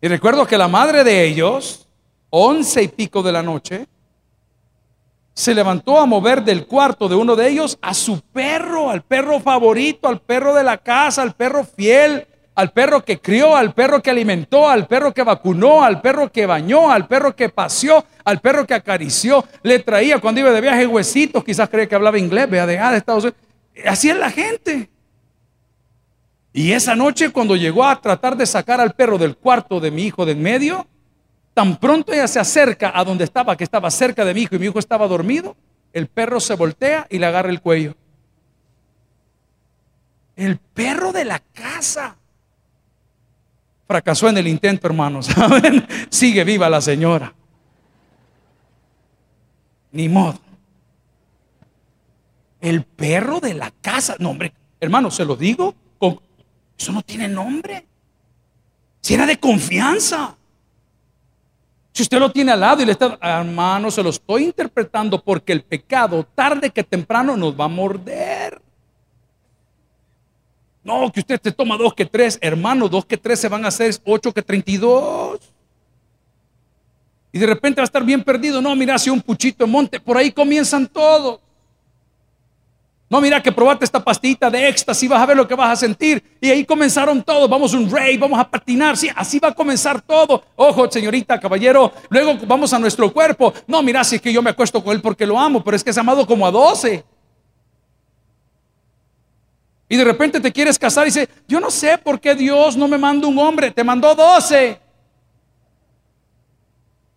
Y 0.00 0.08
recuerdo 0.08 0.46
que 0.46 0.56
la 0.56 0.68
madre 0.68 1.04
de 1.04 1.26
ellos, 1.26 1.86
once 2.30 2.82
y 2.82 2.88
pico 2.88 3.22
de 3.22 3.32
la 3.32 3.42
noche, 3.42 3.86
se 5.34 5.54
levantó 5.54 6.00
a 6.00 6.06
mover 6.06 6.42
del 6.42 6.66
cuarto 6.66 7.06
de 7.06 7.16
uno 7.16 7.36
de 7.36 7.50
ellos 7.50 7.76
a 7.82 7.92
su 7.92 8.22
perro, 8.22 8.88
al 8.88 9.02
perro 9.02 9.38
favorito, 9.38 10.08
al 10.08 10.22
perro 10.22 10.54
de 10.54 10.64
la 10.64 10.78
casa, 10.78 11.20
al 11.20 11.34
perro 11.34 11.62
fiel, 11.62 12.26
al 12.56 12.72
perro 12.72 13.04
que 13.04 13.20
crió, 13.20 13.54
al 13.54 13.72
perro 13.72 14.02
que 14.02 14.10
alimentó, 14.10 14.68
al 14.68 14.88
perro 14.88 15.14
que 15.14 15.22
vacunó, 15.22 15.84
al 15.84 16.00
perro 16.00 16.32
que 16.32 16.46
bañó, 16.46 16.90
al 16.90 17.06
perro 17.06 17.36
que 17.36 17.48
paseó, 17.48 18.04
al 18.24 18.40
perro 18.40 18.66
que 18.66 18.74
acarició, 18.74 19.44
le 19.62 19.78
traía 19.78 20.18
cuando 20.18 20.40
iba 20.40 20.50
de 20.50 20.60
viaje 20.60 20.86
huesitos, 20.86 21.44
quizás 21.44 21.68
cree 21.68 21.86
que 21.86 21.94
hablaba 21.94 22.18
inglés, 22.18 22.50
vea 22.50 22.66
de, 22.66 22.76
de 22.76 22.96
Estados 22.96 23.24
Unidos. 23.24 23.40
Así 23.86 24.10
es 24.10 24.16
la 24.16 24.30
gente. 24.30 24.90
Y 26.52 26.72
esa 26.72 26.96
noche 26.96 27.30
cuando 27.30 27.54
llegó 27.54 27.84
a 27.84 28.00
tratar 28.00 28.36
de 28.36 28.46
sacar 28.46 28.80
al 28.80 28.94
perro 28.94 29.18
del 29.18 29.36
cuarto 29.36 29.78
de 29.78 29.92
mi 29.92 30.04
hijo 30.04 30.26
de 30.26 30.32
en 30.32 30.42
medio, 30.42 30.86
Tan 31.56 31.78
pronto 31.78 32.12
ella 32.12 32.28
se 32.28 32.38
acerca 32.38 32.92
a 32.94 33.02
donde 33.02 33.24
estaba, 33.24 33.56
que 33.56 33.64
estaba 33.64 33.90
cerca 33.90 34.26
de 34.26 34.34
mi 34.34 34.42
hijo 34.42 34.56
y 34.56 34.58
mi 34.58 34.66
hijo 34.66 34.78
estaba 34.78 35.08
dormido, 35.08 35.56
el 35.94 36.06
perro 36.06 36.38
se 36.38 36.52
voltea 36.52 37.06
y 37.08 37.18
le 37.18 37.24
agarra 37.24 37.48
el 37.48 37.62
cuello. 37.62 37.94
El 40.36 40.58
perro 40.58 41.12
de 41.12 41.24
la 41.24 41.38
casa. 41.54 42.18
Fracasó 43.86 44.28
en 44.28 44.38
el 44.38 44.48
intento, 44.48 44.86
hermanos. 44.86 45.28
Sigue 46.10 46.44
viva 46.44 46.68
la 46.68 46.80
señora. 46.80 47.32
Ni 49.92 50.08
modo. 50.08 50.38
El 52.60 52.82
perro 52.82 53.40
de 53.40 53.54
la 53.54 53.70
casa. 53.70 54.16
No, 54.18 54.30
hombre, 54.30 54.52
hermano, 54.80 55.10
se 55.10 55.24
lo 55.24 55.36
digo. 55.36 55.74
Eso 56.78 56.92
no 56.92 57.02
tiene 57.02 57.28
nombre. 57.28 57.86
Si 59.00 59.14
era 59.14 59.26
de 59.26 59.38
confianza. 59.38 60.36
Si 61.92 62.02
usted 62.02 62.18
lo 62.18 62.30
tiene 62.30 62.52
al 62.52 62.60
lado 62.60 62.82
y 62.82 62.84
le 62.84 62.92
está, 62.92 63.18
hermano, 63.22 63.90
se 63.90 64.02
lo 64.02 64.10
estoy 64.10 64.44
interpretando 64.44 65.22
porque 65.22 65.52
el 65.52 65.62
pecado 65.62 66.26
tarde 66.34 66.70
que 66.70 66.84
temprano 66.84 67.36
nos 67.36 67.58
va 67.58 67.64
a 67.64 67.68
morder. 67.68 68.60
No, 70.86 71.10
que 71.10 71.18
usted 71.18 71.40
te 71.40 71.50
toma 71.50 71.76
dos 71.76 71.92
que 71.94 72.06
tres, 72.06 72.38
hermano, 72.40 72.88
dos 72.88 73.04
que 73.04 73.16
tres 73.16 73.40
se 73.40 73.48
van 73.48 73.64
a 73.64 73.68
hacer 73.68 73.92
ocho 74.04 74.32
que 74.32 74.40
treinta 74.40 74.70
y 74.70 74.76
dos. 74.76 75.40
Y 77.32 77.40
de 77.40 77.46
repente 77.48 77.80
va 77.80 77.82
a 77.82 77.86
estar 77.86 78.04
bien 78.04 78.22
perdido. 78.22 78.62
No, 78.62 78.76
mira, 78.76 78.96
si 78.96 79.10
un 79.10 79.20
puchito 79.20 79.64
en 79.64 79.70
monte, 79.72 79.98
por 79.98 80.16
ahí 80.16 80.30
comienzan 80.30 80.86
todos. 80.86 81.40
No, 83.10 83.20
mira 83.20 83.42
que 83.42 83.50
probaste 83.50 83.84
esta 83.84 84.02
pastillita 84.02 84.48
de 84.48 84.68
éxtasis, 84.68 85.08
vas 85.08 85.20
a 85.20 85.26
ver 85.26 85.36
lo 85.36 85.48
que 85.48 85.56
vas 85.56 85.72
a 85.72 85.76
sentir. 85.76 86.22
Y 86.40 86.50
ahí 86.50 86.64
comenzaron 86.64 87.20
todos, 87.20 87.50
vamos 87.50 87.74
a 87.74 87.78
un 87.78 87.90
rey, 87.90 88.16
vamos 88.16 88.38
a 88.38 88.48
patinar, 88.48 88.96
sí, 88.96 89.10
así 89.16 89.40
va 89.40 89.48
a 89.48 89.54
comenzar 89.54 90.00
todo. 90.00 90.44
Ojo, 90.54 90.88
señorita, 90.88 91.40
caballero, 91.40 91.92
luego 92.10 92.38
vamos 92.46 92.72
a 92.72 92.78
nuestro 92.78 93.12
cuerpo. 93.12 93.52
No, 93.66 93.82
mira, 93.82 94.04
si 94.04 94.16
es 94.16 94.22
que 94.22 94.32
yo 94.32 94.40
me 94.40 94.50
acuesto 94.50 94.84
con 94.84 94.94
él 94.94 95.02
porque 95.02 95.26
lo 95.26 95.36
amo, 95.36 95.64
pero 95.64 95.76
es 95.76 95.82
que 95.82 95.90
es 95.90 95.98
amado 95.98 96.24
como 96.24 96.46
a 96.46 96.52
doce. 96.52 97.04
Y 99.88 99.96
de 99.96 100.04
repente 100.04 100.40
te 100.40 100.52
quieres 100.52 100.78
casar 100.78 101.04
y 101.04 101.10
dice, 101.10 101.28
yo 101.46 101.60
no 101.60 101.70
sé 101.70 101.96
por 101.98 102.20
qué 102.20 102.34
Dios 102.34 102.76
no 102.76 102.88
me 102.88 102.98
manda 102.98 103.28
un 103.28 103.38
hombre, 103.38 103.70
te 103.70 103.84
mandó 103.84 104.14
doce. 104.14 104.80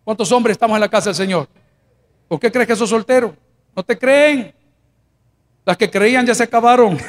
¿Cuántos 0.04 0.30
hombres 0.32 0.54
estamos 0.54 0.76
en 0.76 0.80
la 0.80 0.88
casa 0.88 1.10
del 1.10 1.16
Señor? 1.16 1.48
¿Por 2.28 2.38
qué 2.38 2.50
crees 2.50 2.68
que 2.68 2.76
sos 2.76 2.90
soltero? 2.90 3.34
No 3.74 3.82
te 3.82 3.98
creen. 3.98 4.54
Las 5.64 5.76
que 5.76 5.90
creían 5.90 6.26
ya 6.26 6.34
se 6.34 6.44
acabaron. 6.44 6.96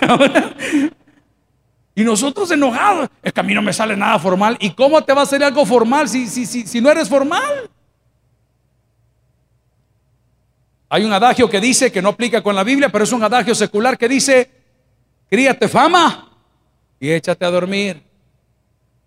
y 1.95 2.03
nosotros 2.03 2.49
enojados. 2.51 3.09
Es 3.21 3.31
que 3.31 3.39
a 3.39 3.43
mí 3.43 3.53
no 3.53 3.61
me 3.61 3.71
sale 3.71 3.95
nada 3.95 4.17
formal. 4.17 4.57
¿Y 4.59 4.71
cómo 4.71 5.03
te 5.03 5.13
va 5.13 5.21
a 5.21 5.25
salir 5.25 5.45
algo 5.45 5.65
formal 5.65 6.09
si, 6.09 6.27
si, 6.27 6.45
si, 6.45 6.65
si 6.65 6.81
no 6.81 6.89
eres 6.89 7.07
formal? 7.07 7.69
Hay 10.89 11.05
un 11.05 11.13
adagio 11.13 11.49
que 11.49 11.61
dice, 11.61 11.91
que 11.91 12.01
no 12.01 12.09
aplica 12.09 12.43
con 12.43 12.55
la 12.55 12.63
Biblia, 12.63 12.89
pero 12.89 13.03
es 13.03 13.11
un 13.13 13.23
adagio 13.23 13.55
secular 13.55 13.97
que 13.97 14.09
dice, 14.09 14.60
críate 15.31 15.69
fama 15.69 16.29
y 16.99 17.09
échate 17.09 17.45
a 17.45 17.49
dormir. 17.49 18.03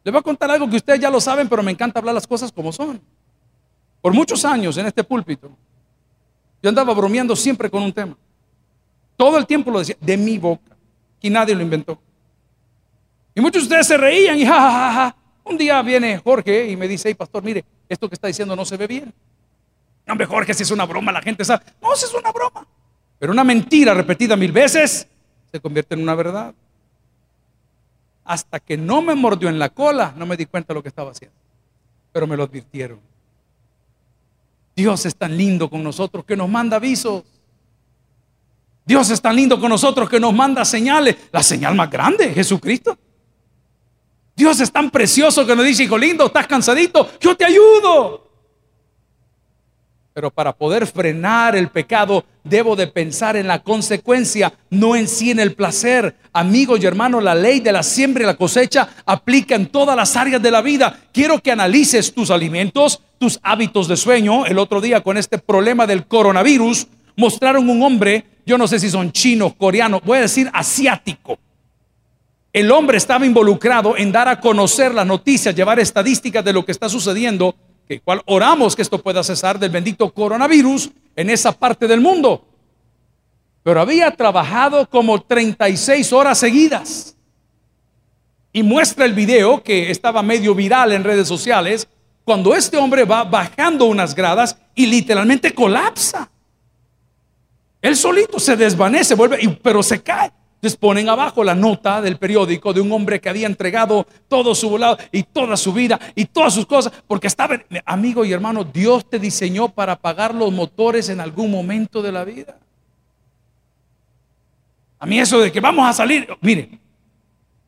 Les 0.03 0.11
voy 0.11 0.21
a 0.21 0.23
contar 0.23 0.51
algo 0.51 0.69
que 0.69 0.77
ustedes 0.77 0.99
ya 0.99 1.11
lo 1.11 1.21
saben, 1.21 1.49
pero 1.51 1.63
me 1.63 1.71
encanta 1.71 1.99
hablar 1.99 2.15
las 2.15 2.27
cosas 2.27 2.51
como 2.51 2.73
son. 2.73 3.01
Por 4.01 4.15
muchos 4.15 4.43
años 4.45 4.77
en 4.79 4.87
este 4.87 5.05
púlpito, 5.05 5.51
yo 6.63 6.69
andaba 6.71 6.95
bromeando 6.95 7.37
siempre 7.37 7.69
con 7.69 7.83
un 7.83 7.93
tema. 7.93 8.17
Todo 9.19 9.37
el 9.37 9.47
tiempo 9.47 9.71
lo 9.71 9.81
decía, 9.81 9.97
de 10.01 10.17
mi 10.17 10.39
boca. 10.39 10.75
Y 11.21 11.29
nadie 11.29 11.55
lo 11.55 11.63
inventó. 11.63 11.99
Y 13.35 13.41
muchos 13.41 13.63
de 13.63 13.67
ustedes 13.67 13.87
se 13.87 13.97
reían 13.99 14.39
y 14.39 14.47
jajaja. 14.47 15.15
Un 15.45 15.59
día 15.59 15.81
viene 15.83 16.19
Jorge 16.19 16.71
y 16.71 16.77
me 16.77 16.89
dice, 16.89 17.09
hey 17.09 17.15
pastor, 17.15 17.43
mire, 17.43 17.65
esto 17.89 18.09
que 18.09 18.15
está 18.15 18.29
diciendo 18.29 18.57
no 18.57 18.65
se 18.65 18.79
ve 18.79 18.87
bien. 18.87 19.13
No, 20.07 20.13
hombre, 20.13 20.27
Jorge, 20.27 20.55
si 20.55 20.63
es 20.63 20.71
una 20.71 20.87
broma, 20.87 21.13
la 21.13 21.21
gente 21.21 21.45
sabe. 21.45 21.65
No, 21.83 21.95
si 21.95 22.07
es 22.07 22.15
una 22.15 22.33
broma. 22.33 22.67
Pero 23.19 23.33
una 23.33 23.45
mentira 23.45 23.93
repetida 23.93 24.37
mil 24.37 24.53
veces 24.53 25.07
se 25.55 25.61
convierte 25.61 25.95
en 25.95 26.03
una 26.03 26.17
verdad. 26.17 26.53
Hasta 28.25 28.59
que 28.59 28.77
no 28.77 29.03
me 29.03 29.15
mordió 29.15 29.49
en 29.49 29.61
la 29.61 29.69
cola, 29.69 30.13
no 30.17 30.27
me 30.27 30.37
di 30.37 30.47
cuenta 30.47 30.73
de 30.73 30.75
lo 30.75 30.83
que 30.83 30.89
estaba 30.89 31.13
haciendo. 31.13 31.37
Pero 32.13 32.27
me 32.27 32.37
lo 32.37 32.43
advirtieron. 32.43 32.99
Dios 34.75 35.07
es 35.07 35.15
tan 35.15 35.37
lindo 35.37 35.71
con 35.71 35.85
nosotros 35.85 36.25
que 36.25 36.37
nos 36.37 36.49
manda 36.49 36.79
avisos. 36.79 37.23
Dios 38.85 39.09
es 39.11 39.23
tan 39.23 39.37
lindo 39.37 39.61
con 39.61 39.69
nosotros 39.69 40.11
que 40.11 40.19
nos 40.19 40.35
manda 40.35 40.65
señales. 40.65 41.17
La 41.31 41.45
señal 41.45 41.77
más 41.77 41.89
grande, 41.89 42.35
Jesucristo. 42.35 42.99
Dios 44.35 44.59
es 44.59 44.73
tan 44.73 44.91
precioso 44.91 45.47
que 45.47 45.55
nos 45.55 45.65
dice, 45.65 45.85
hijo 45.85 45.97
lindo, 45.97 46.27
estás 46.27 46.49
cansadito, 46.49 47.13
yo 47.21 47.37
te 47.37 47.45
ayudo. 47.45 48.29
Pero 50.15 50.31
para 50.31 50.55
poder 50.55 50.87
frenar 50.87 51.57
el 51.57 51.69
pecado, 51.69 52.25
debo 52.45 52.77
de 52.77 52.87
pensar 52.87 53.37
en 53.37 53.49
la 53.49 53.63
consecuencia, 53.63 54.55
no 54.71 54.97
en 54.97 55.09
sí 55.09 55.31
en 55.31 55.41
el 55.41 55.55
placer. 55.55 56.15
Amigos 56.33 56.81
y 56.81 56.87
hermanos, 56.87 57.23
la 57.23 57.35
ley 57.35 57.61
de 57.61 57.73
la 57.73 57.83
siembra 57.83 58.23
y 58.23 58.27
la 58.27 58.37
cosecha 58.37 58.89
aplica 59.05 59.57
en 59.57 59.67
todas 59.67 59.97
las 59.97 60.17
áreas 60.17 60.41
de 60.41 60.51
la 60.51 60.63
vida. 60.63 61.01
Quiero 61.13 61.41
que 61.41 61.51
analices 61.51 62.15
tus 62.15 62.31
alimentos, 62.31 63.03
tus 63.19 63.41
hábitos 63.43 63.89
de 63.89 63.97
sueño. 63.97 64.47
El 64.47 64.59
otro 64.59 64.81
día 64.81 65.03
con 65.03 65.17
este 65.17 65.37
problema 65.37 65.87
del 65.87 66.07
coronavirus, 66.07 66.87
mostraron 67.17 67.69
un 67.69 67.83
hombre 67.83 68.25
yo 68.47 68.59
no 68.59 68.69
sé 68.69 68.79
si 68.79 68.91
son 68.91 69.11
chinos, 69.11 69.55
coreanos, 69.55 70.03
voy 70.05 70.19
a 70.19 70.23
decir 70.23 70.51
asiático. 70.53 71.39
el 72.53 72.71
hombre 72.71 72.99
estaba 72.99 73.27
involucrado 73.27 73.97
en 73.97 74.13
dar 74.13 74.29
a 74.29 74.39
conocer 74.39 74.95
las 74.95 75.07
noticias, 75.07 75.57
llevar 75.57 75.81
estadísticas 75.81 76.45
de 76.45 76.53
lo 76.53 76.65
que 76.65 76.71
está 76.71 76.89
sucediendo, 76.89 77.57
que 77.89 78.01
cual 78.01 78.23
oramos 78.27 78.75
que 78.75 78.83
esto 78.83 79.03
pueda 79.03 79.23
cesar 79.23 79.59
del 79.59 79.71
bendito 79.71 80.13
coronavirus 80.13 80.91
en 81.17 81.31
esa 81.31 81.53
parte 81.53 81.87
del 81.87 82.01
mundo. 82.01 82.45
Pero 83.63 83.81
había 83.81 84.11
trabajado 84.11 84.89
como 84.89 85.23
36 85.23 86.13
horas 86.13 86.39
seguidas. 86.39 87.17
Y 88.53 88.63
muestra 88.63 89.05
el 89.05 89.15
video 89.15 89.63
que 89.63 89.91
estaba 89.91 90.23
medio 90.23 90.55
viral 90.55 90.93
en 90.93 91.05
redes 91.05 91.27
sociales, 91.27 91.89
cuando 92.25 92.55
este 92.55 92.77
hombre 92.77 93.05
va 93.05 93.25
bajando 93.25 93.85
unas 93.87 94.15
gradas 94.15 94.57
y 94.75 94.87
literalmente 94.87 95.53
colapsa. 95.53 96.31
Él 97.83 97.97
solito 97.97 98.39
se 98.39 98.57
desvanece, 98.57 99.15
vuelve, 99.15 99.59
pero 99.63 99.83
se 99.83 100.03
cae. 100.03 100.33
Entonces 100.65 100.79
ponen 100.79 101.11
abajo 101.11 101.45
la 101.45 101.55
nota 101.55 102.01
del 102.01 102.17
periódico 102.17 102.73
de 102.73 102.81
un 102.81 102.91
hombre 102.91 103.21
que 103.21 103.29
había 103.29 103.47
entregado 103.47 104.07
todo 104.29 104.55
su 104.55 104.71
volado 104.71 104.97
y 105.13 105.23
toda 105.23 105.59
su 105.59 105.75
vida 105.75 106.01
y 106.15 106.25
todas 106.25 106.55
sus 106.55 106.65
cosas, 106.65 106.91
porque 107.07 107.27
estaba, 107.27 107.61
amigo 107.85 108.25
y 108.25 108.33
hermano, 108.33 108.65
Dios 108.65 109.07
te 109.11 109.19
diseñó 109.19 109.69
para 109.69 109.93
apagar 109.93 110.35
los 110.35 110.51
motores 110.55 111.11
en 111.11 111.21
algún 111.21 111.51
momento 111.51 112.01
de 112.01 112.13
la 112.13 112.25
vida. 112.25 112.57
A 114.99 115.05
mí 115.05 115.21
eso 115.21 115.39
de 115.39 115.53
que 115.53 115.61
vamos 115.61 115.87
a 115.87 115.93
salir, 115.93 116.27
mire, 116.41 116.79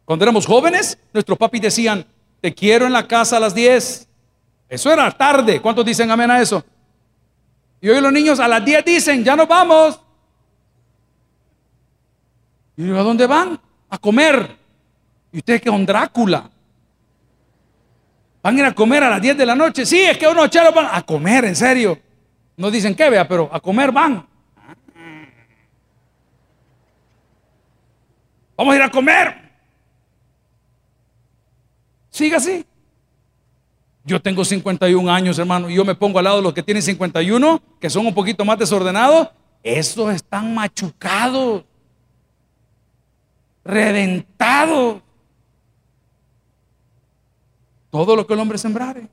cuando 0.07 0.25
éramos 0.25 0.47
jóvenes, 0.47 0.99
nuestros 1.13 1.37
papis 1.37 1.61
decían, 1.61 2.07
te 2.41 2.55
quiero 2.55 2.87
en 2.87 2.95
la 2.95 3.07
casa 3.07 3.37
a 3.37 3.41
las 3.41 3.55
10. 3.55 4.09
Eso 4.71 4.91
era 4.91 5.11
tarde. 5.11 5.61
¿Cuántos 5.61 5.85
dicen 5.85 6.11
amén 6.11 6.31
a 6.31 6.41
eso? 6.41 6.65
Y 7.79 7.91
hoy 7.91 8.01
los 8.01 8.11
niños 8.11 8.41
a 8.41 8.49
las 8.49 8.65
10 8.65 8.83
dicen, 8.87 9.23
ya 9.23 9.37
nos 9.37 9.47
vamos. 9.47 10.01
Y 12.77 12.87
yo, 12.87 12.99
¿a 12.99 13.03
dónde 13.03 13.27
van? 13.27 13.59
A 13.89 13.99
comer. 13.99 14.57
¿Y 15.33 15.39
ustedes 15.39 15.61
que 15.61 15.71
son 15.71 15.87
Drácula? 15.87 16.51
¿Van 18.43 18.57
a 18.57 18.59
ir 18.59 18.65
a 18.65 18.75
comer 18.75 19.03
a 19.03 19.11
las 19.11 19.21
10 19.21 19.37
de 19.39 19.47
la 19.47 19.55
noche? 19.55 19.85
Sí, 19.85 20.01
es 20.01 20.17
que 20.19 20.29
unos 20.29 20.51
chelos 20.51 20.75
van 20.75 20.89
a 20.91 21.03
comer, 21.03 21.47
en 21.47 21.57
serio. 21.57 21.99
No 22.57 22.71
dicen 22.71 22.95
que 22.95 23.11
vea, 23.11 23.27
pero 23.27 23.49
a 23.53 23.61
comer 23.61 23.91
van. 23.91 24.27
Vamos 28.57 28.73
a 28.73 28.77
ir 28.77 28.83
a 28.83 28.91
comer. 28.91 29.47
Siga 32.09 32.39
así. 32.39 32.65
Yo 34.05 34.23
tengo 34.23 34.45
51 34.45 35.13
años, 35.13 35.39
hermano, 35.39 35.69
y 35.69 35.75
yo 35.75 35.85
me 35.85 35.95
pongo 35.95 36.19
al 36.19 36.25
lado 36.25 36.37
de 36.37 36.43
los 36.45 36.55
que 36.55 36.63
tienen 36.63 36.83
51, 36.83 37.61
que 37.81 37.91
son 37.91 38.07
un 38.07 38.15
poquito 38.15 38.45
más 38.45 38.59
desordenados. 38.59 39.29
Estos 39.63 40.15
están 40.15 40.55
machucados 40.55 41.65
reventado. 43.67 45.03
Todo 47.91 48.17
lo 48.17 48.27
que 48.27 48.35
el 48.35 48.41
hombre 48.41 48.59
sembrare. 48.59 49.09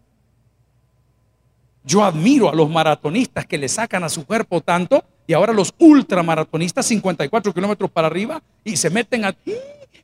Yo 1.83 2.03
admiro 2.03 2.49
a 2.49 2.55
los 2.55 2.69
maratonistas 2.69 3.45
que 3.45 3.57
le 3.57 3.67
sacan 3.67 4.03
a 4.03 4.09
su 4.09 4.25
cuerpo 4.25 4.61
tanto 4.61 5.03
y 5.27 5.33
ahora 5.33 5.53
los 5.53 5.73
ultramaratonistas 5.77 6.85
54 6.85 7.53
kilómetros 7.53 7.91
para 7.91 8.07
arriba 8.07 8.41
y 8.63 8.77
se 8.77 8.89
meten 8.89 9.25
a... 9.25 9.35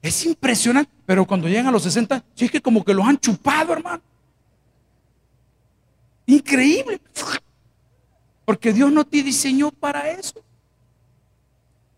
Es 0.02 0.26
impresionante, 0.26 0.92
pero 1.06 1.26
cuando 1.26 1.48
llegan 1.48 1.68
a 1.68 1.72
los 1.72 1.84
60, 1.84 2.24
sí 2.36 2.46
es 2.46 2.52
que 2.52 2.62
como 2.62 2.84
que 2.84 2.94
los 2.94 3.06
han 3.06 3.18
chupado, 3.18 3.74
hermano. 3.74 4.02
Increíble. 6.26 7.02
Porque 8.46 8.72
Dios 8.72 8.92
no 8.92 9.06
te 9.06 9.24
diseñó 9.24 9.72
para 9.72 10.10
eso. 10.12 10.42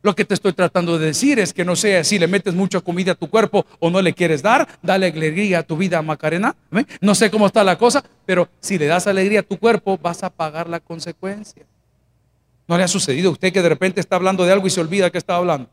Lo 0.04 0.16
que 0.16 0.26
te 0.26 0.34
estoy 0.34 0.54
tratando 0.54 0.98
de 0.98 1.08
decir 1.08 1.40
es 1.40 1.54
que 1.54 1.64
no 1.64 1.76
sea 1.76 2.04
si 2.04 2.18
le 2.18 2.28
metes 2.28 2.56
mucha 2.56 2.80
comida 2.80 3.12
a 3.12 3.16
tu 3.16 3.30
cuerpo 3.30 3.66
o 3.80 3.90
no 3.92 4.02
le 4.02 4.14
quieres 4.14 4.42
dar, 4.42 4.68
dale 4.82 5.08
alegría 5.08 5.60
a 5.60 5.64
tu 5.64 5.78
vida, 5.78 6.02
Macarena. 6.02 6.56
No 7.02 7.14
sé 7.14 7.30
cómo 7.30 7.46
está 7.46 7.64
la 7.64 7.78
cosa, 7.78 8.04
pero 8.26 8.50
si 8.60 8.80
le 8.80 8.88
das 8.88 9.06
alegría 9.06 9.42
a 9.42 9.44
tu 9.44 9.60
cuerpo, 9.60 10.00
vas 10.02 10.24
a 10.24 10.32
pagar 10.32 10.68
la 10.68 10.80
consecuencia. 10.80 11.66
¿No 12.68 12.78
le 12.78 12.84
ha 12.84 12.88
sucedido 12.88 13.30
a 13.30 13.34
usted 13.34 13.54
que 13.54 13.62
de 13.62 13.70
repente 13.70 14.00
está 14.00 14.16
hablando 14.16 14.44
de 14.44 14.52
algo 14.52 14.66
y 14.66 14.70
se 14.72 14.82
olvida 14.82 15.12
que 15.12 15.18
está 15.20 15.36
hablando? 15.36 15.70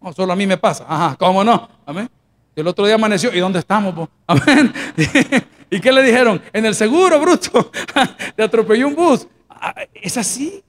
No, 0.00 0.12
solo 0.12 0.32
a 0.32 0.36
mí 0.36 0.46
me 0.46 0.56
pasa. 0.56 0.84
Ajá, 0.88 1.16
¿cómo 1.18 1.42
no? 1.42 1.68
Amén. 1.84 2.08
El 2.54 2.66
otro 2.66 2.84
día 2.84 2.96
amaneció, 2.96 3.32
¿y 3.32 3.40
dónde 3.40 3.58
estamos? 3.60 4.08
Amén. 4.26 4.72
¿Y 5.70 5.80
qué 5.80 5.90
le 5.90 6.02
dijeron? 6.02 6.40
En 6.52 6.66
el 6.66 6.74
seguro, 6.74 7.18
bruto. 7.18 7.72
Te 8.36 8.42
atropelló 8.42 8.88
un 8.88 8.94
bus. 8.94 9.26
Ah, 9.48 9.74
es 9.94 10.16
así. 10.18 10.62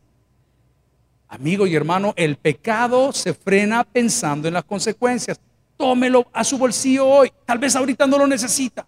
Amigo 1.33 1.65
y 1.65 1.75
hermano, 1.75 2.13
el 2.15 2.37
pecado 2.37 3.11
se 3.11 3.33
frena 3.33 3.83
pensando 3.83 4.47
en 4.47 4.53
las 4.53 4.63
consecuencias. 4.65 5.41
Tómelo 5.75 6.27
a 6.31 6.43
su 6.43 6.59
bolsillo 6.59 7.07
hoy. 7.07 7.33
Tal 7.43 7.57
vez 7.57 7.75
ahorita 7.75 8.05
no 8.05 8.19
lo 8.19 8.27
necesita. 8.27 8.85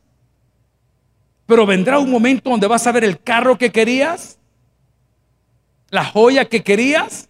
Pero 1.48 1.66
vendrá 1.66 1.98
un 1.98 2.12
momento 2.12 2.52
donde 2.52 2.68
vas 2.68 2.86
a 2.86 2.92
ver 2.92 3.04
el 3.04 3.20
carro 3.20 3.58
que 3.58 3.72
querías, 3.72 4.38
la 5.90 6.06
joya 6.06 6.46
que 6.46 6.62
querías, 6.62 7.30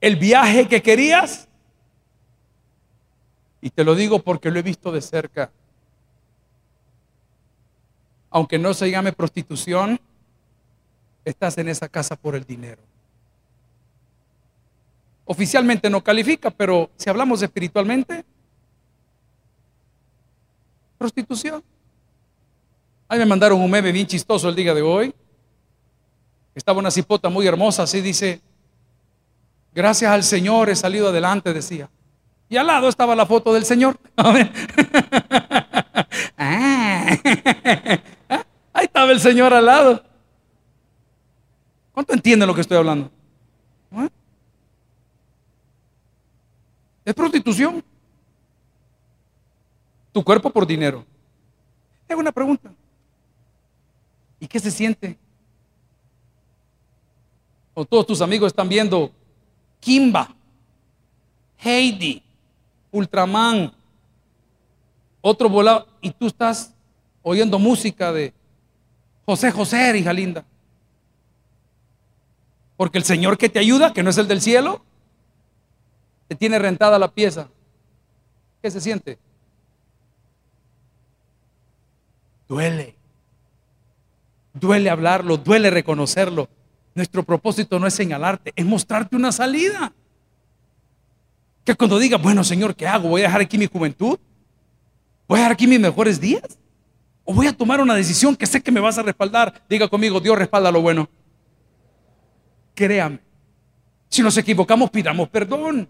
el 0.00 0.16
viaje 0.16 0.66
que 0.66 0.82
querías. 0.82 1.46
Y 3.60 3.70
te 3.70 3.84
lo 3.84 3.94
digo 3.94 4.20
porque 4.20 4.50
lo 4.50 4.58
he 4.58 4.62
visto 4.62 4.90
de 4.90 5.00
cerca. 5.00 5.52
Aunque 8.30 8.58
no 8.58 8.74
se 8.74 8.90
llame 8.90 9.12
prostitución, 9.12 10.00
estás 11.24 11.56
en 11.58 11.68
esa 11.68 11.88
casa 11.88 12.16
por 12.16 12.34
el 12.34 12.44
dinero. 12.44 12.82
Oficialmente 15.26 15.90
no 15.90 16.02
califica, 16.02 16.50
pero 16.50 16.90
si 16.96 17.10
hablamos 17.10 17.42
espiritualmente, 17.42 18.24
prostitución. 20.96 21.62
Ahí 23.08 23.18
me 23.18 23.26
mandaron 23.26 23.60
un 23.60 23.70
meme 23.70 23.92
bien 23.92 24.06
chistoso 24.06 24.48
el 24.48 24.54
día 24.54 24.72
de 24.72 24.82
hoy. 24.82 25.14
Estaba 26.54 26.78
una 26.78 26.90
cipota 26.90 27.28
muy 27.28 27.46
hermosa, 27.46 27.82
así 27.82 28.00
dice, 28.00 28.40
gracias 29.74 30.10
al 30.10 30.24
Señor 30.24 30.70
he 30.70 30.76
salido 30.76 31.08
adelante, 31.08 31.52
decía. 31.52 31.90
Y 32.48 32.56
al 32.56 32.66
lado 32.66 32.88
estaba 32.88 33.14
la 33.14 33.26
foto 33.26 33.52
del 33.52 33.64
Señor. 33.64 33.98
Ah. 36.38 37.16
Ahí 38.72 38.84
estaba 38.84 39.12
el 39.12 39.20
Señor 39.20 39.52
al 39.54 39.64
lado. 39.64 40.02
¿Cuánto 41.92 42.12
entienden 42.12 42.46
lo 42.46 42.54
que 42.54 42.60
estoy 42.60 42.76
hablando? 42.76 43.10
Es 47.06 47.14
prostitución. 47.14 47.84
Tu 50.12 50.24
cuerpo 50.24 50.50
por 50.50 50.66
dinero. 50.66 51.04
Tengo 52.06 52.20
una 52.20 52.32
pregunta. 52.32 52.72
¿Y 54.40 54.46
qué 54.48 54.58
se 54.58 54.72
siente? 54.72 55.16
O 57.74 57.84
todos 57.84 58.06
tus 58.06 58.20
amigos 58.20 58.48
están 58.48 58.68
viendo 58.68 59.12
Kimba, 59.78 60.34
Heidi, 61.58 62.22
Ultraman, 62.90 63.72
otro 65.20 65.48
volado, 65.48 65.86
y 66.00 66.10
tú 66.10 66.26
estás 66.26 66.74
oyendo 67.22 67.58
música 67.58 68.12
de 68.12 68.32
José 69.26 69.52
José, 69.52 69.96
hija 69.96 70.12
linda. 70.12 70.44
Porque 72.76 72.98
el 72.98 73.04
Señor 73.04 73.38
que 73.38 73.48
te 73.48 73.58
ayuda, 73.58 73.92
que 73.92 74.02
no 74.02 74.10
es 74.10 74.18
el 74.18 74.26
del 74.26 74.40
cielo, 74.40 74.85
te 76.28 76.34
tiene 76.34 76.58
rentada 76.58 76.98
la 76.98 77.12
pieza. 77.12 77.48
¿Qué 78.62 78.70
se 78.70 78.80
siente? 78.80 79.18
Duele. 82.48 82.96
Duele 84.54 84.90
hablarlo, 84.90 85.36
duele 85.36 85.70
reconocerlo. 85.70 86.48
Nuestro 86.94 87.22
propósito 87.22 87.78
no 87.78 87.86
es 87.86 87.94
señalarte, 87.94 88.52
es 88.56 88.64
mostrarte 88.64 89.16
una 89.16 89.30
salida. 89.30 89.92
Que 91.64 91.74
cuando 91.74 91.98
diga, 91.98 92.16
bueno 92.16 92.42
Señor, 92.42 92.74
¿qué 92.74 92.86
hago? 92.86 93.08
¿Voy 93.08 93.22
a 93.22 93.24
dejar 93.24 93.42
aquí 93.42 93.58
mi 93.58 93.66
juventud? 93.66 94.18
¿Voy 95.28 95.36
a 95.36 95.40
dejar 95.40 95.52
aquí 95.52 95.66
mis 95.66 95.80
mejores 95.80 96.20
días? 96.20 96.58
¿O 97.24 97.34
voy 97.34 97.48
a 97.48 97.56
tomar 97.56 97.80
una 97.80 97.94
decisión 97.94 98.36
que 98.36 98.46
sé 98.46 98.62
que 98.62 98.70
me 98.70 98.80
vas 98.80 98.96
a 98.98 99.02
respaldar? 99.02 99.62
Diga 99.68 99.88
conmigo, 99.88 100.20
Dios 100.20 100.38
respalda 100.38 100.70
lo 100.70 100.80
bueno. 100.80 101.08
Créame. 102.74 103.18
Si 104.08 104.22
nos 104.22 104.36
equivocamos, 104.36 104.90
pidamos 104.90 105.28
perdón. 105.28 105.88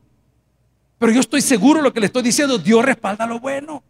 Pero 0.99 1.13
yo 1.13 1.21
estoy 1.21 1.41
seguro 1.41 1.81
de 1.81 1.85
lo 1.85 1.93
que 1.93 2.01
le 2.01 2.07
estoy 2.07 2.23
diciendo, 2.23 2.59
Dios 2.59 2.85
respalda 2.85 3.27
lo 3.27 3.39
bueno. 3.39 3.83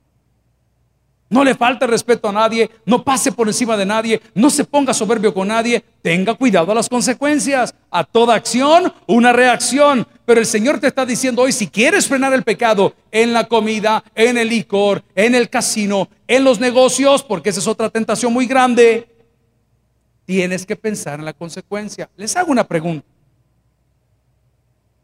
No 1.28 1.42
le 1.42 1.56
falta 1.56 1.88
respeto 1.88 2.28
a 2.28 2.32
nadie, 2.32 2.70
no 2.84 3.02
pase 3.02 3.32
por 3.32 3.48
encima 3.48 3.76
de 3.76 3.84
nadie, 3.84 4.20
no 4.34 4.48
se 4.48 4.64
ponga 4.64 4.94
soberbio 4.94 5.34
con 5.34 5.48
nadie, 5.48 5.84
tenga 6.00 6.34
cuidado 6.34 6.70
a 6.70 6.74
las 6.74 6.88
consecuencias. 6.88 7.74
A 7.90 8.04
toda 8.04 8.36
acción, 8.36 8.92
una 9.06 9.32
reacción. 9.32 10.06
Pero 10.24 10.40
el 10.40 10.46
Señor 10.46 10.78
te 10.78 10.86
está 10.86 11.04
diciendo 11.04 11.42
hoy, 11.42 11.50
si 11.50 11.66
quieres 11.66 12.06
frenar 12.06 12.32
el 12.32 12.44
pecado 12.44 12.94
en 13.10 13.32
la 13.32 13.44
comida, 13.44 14.04
en 14.14 14.38
el 14.38 14.48
licor, 14.48 15.02
en 15.16 15.34
el 15.34 15.50
casino, 15.50 16.08
en 16.28 16.44
los 16.44 16.60
negocios, 16.60 17.24
porque 17.24 17.50
esa 17.50 17.58
es 17.58 17.66
otra 17.66 17.90
tentación 17.90 18.32
muy 18.32 18.46
grande, 18.46 19.08
tienes 20.26 20.64
que 20.64 20.76
pensar 20.76 21.18
en 21.18 21.24
la 21.24 21.32
consecuencia. 21.32 22.08
Les 22.16 22.36
hago 22.36 22.52
una 22.52 22.64
pregunta. 22.64 23.15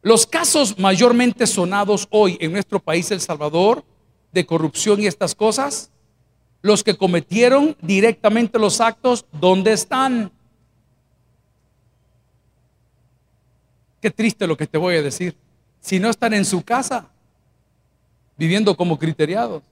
Los 0.02 0.26
casos 0.26 0.78
mayormente 0.78 1.46
sonados 1.46 2.08
hoy 2.10 2.36
en 2.40 2.52
nuestro 2.52 2.80
país, 2.80 3.10
El 3.12 3.20
Salvador, 3.20 3.84
de 4.32 4.44
corrupción 4.44 5.00
y 5.00 5.06
estas 5.06 5.34
cosas? 5.34 5.90
Los 6.60 6.82
que 6.82 6.96
cometieron 6.96 7.76
directamente 7.80 8.58
los 8.58 8.80
actos, 8.80 9.24
¿dónde 9.32 9.72
están? 9.72 10.32
Qué 14.00 14.10
triste 14.10 14.48
lo 14.48 14.56
que 14.56 14.66
te 14.66 14.76
voy 14.76 14.96
a 14.96 15.02
decir. 15.02 15.36
Si 15.80 16.00
no 16.00 16.10
están 16.10 16.34
en 16.34 16.44
su 16.44 16.62
casa, 16.62 17.08
viviendo 18.36 18.76
como 18.76 18.98
criteriados, 18.98 19.62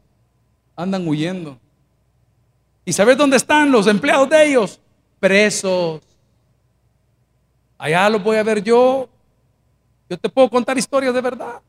andan 0.76 1.06
huyendo. 1.08 1.58
¿Y 2.84 2.92
sabes 2.92 3.16
dónde 3.16 3.36
están 3.36 3.72
los 3.72 3.88
empleados 3.88 4.30
de 4.30 4.48
ellos? 4.48 4.80
Presos. 5.18 6.00
Allá 7.76 8.08
los 8.08 8.22
voy 8.22 8.36
a 8.36 8.44
ver 8.44 8.62
yo. 8.62 9.08
Yo 10.10 10.18
te 10.18 10.28
puedo 10.28 10.50
contar 10.50 10.76
historias 10.76 11.14
de 11.14 11.20
verdad. 11.20 11.62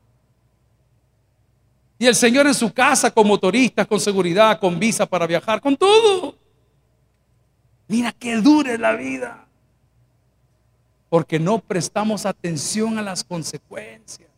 Y 1.96 2.08
el 2.08 2.16
Señor 2.16 2.48
en 2.48 2.54
su 2.54 2.72
casa 2.72 3.12
con 3.12 3.28
motoristas, 3.28 3.86
con 3.86 4.00
seguridad, 4.00 4.58
con 4.58 4.80
visa 4.80 5.06
para 5.06 5.28
viajar, 5.28 5.60
con 5.60 5.76
todo. 5.76 6.36
Mira 7.86 8.10
qué 8.10 8.36
dura 8.38 8.72
es 8.72 8.80
la 8.80 8.96
vida. 8.96 9.46
Porque 11.08 11.38
no 11.38 11.60
prestamos 11.60 12.26
atención 12.26 12.98
a 12.98 13.02
las 13.02 13.22
consecuencias. 13.22 14.28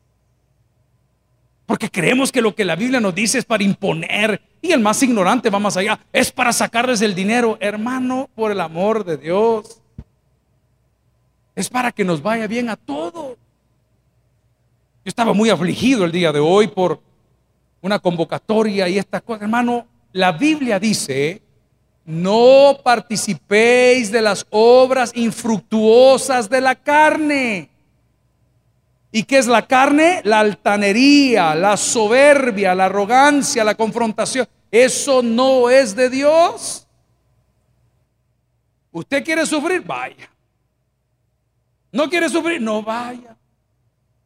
Porque 1.64 1.88
creemos 1.88 2.30
que 2.30 2.42
lo 2.42 2.54
que 2.54 2.66
la 2.66 2.76
Biblia 2.76 3.00
nos 3.00 3.14
dice 3.14 3.38
es 3.38 3.46
para 3.46 3.62
imponer. 3.62 4.42
Y 4.60 4.72
el 4.72 4.80
más 4.80 5.02
ignorante 5.02 5.48
va 5.48 5.58
más 5.58 5.78
allá. 5.78 5.98
Es 6.12 6.30
para 6.30 6.52
sacarles 6.52 7.00
el 7.00 7.14
dinero. 7.14 7.56
Hermano, 7.58 8.28
por 8.34 8.50
el 8.50 8.60
amor 8.60 9.02
de 9.02 9.16
Dios. 9.16 9.80
Es 11.54 11.70
para 11.70 11.90
que 11.90 12.04
nos 12.04 12.20
vaya 12.20 12.46
bien 12.46 12.68
a 12.68 12.76
todos. 12.76 13.38
Yo 15.04 15.10
estaba 15.10 15.34
muy 15.34 15.50
afligido 15.50 16.06
el 16.06 16.12
día 16.12 16.32
de 16.32 16.40
hoy 16.40 16.66
por 16.66 16.98
una 17.82 17.98
convocatoria 17.98 18.88
y 18.88 18.96
estas 18.96 19.20
cosas. 19.20 19.42
Hermano, 19.42 19.86
la 20.12 20.32
Biblia 20.32 20.78
dice, 20.78 21.42
no 22.06 22.78
participéis 22.82 24.10
de 24.10 24.22
las 24.22 24.46
obras 24.48 25.12
infructuosas 25.14 26.48
de 26.48 26.60
la 26.62 26.74
carne. 26.74 27.68
¿Y 29.12 29.24
qué 29.24 29.36
es 29.36 29.46
la 29.46 29.66
carne? 29.66 30.22
La 30.24 30.40
altanería, 30.40 31.54
la 31.54 31.76
soberbia, 31.76 32.74
la 32.74 32.86
arrogancia, 32.86 33.62
la 33.62 33.74
confrontación. 33.74 34.48
Eso 34.70 35.22
no 35.22 35.68
es 35.68 35.94
de 35.94 36.08
Dios. 36.08 36.88
¿Usted 38.90 39.22
quiere 39.22 39.44
sufrir? 39.44 39.82
Vaya. 39.82 40.30
¿No 41.92 42.08
quiere 42.08 42.30
sufrir? 42.30 42.58
No 42.58 42.82
vaya. 42.82 43.36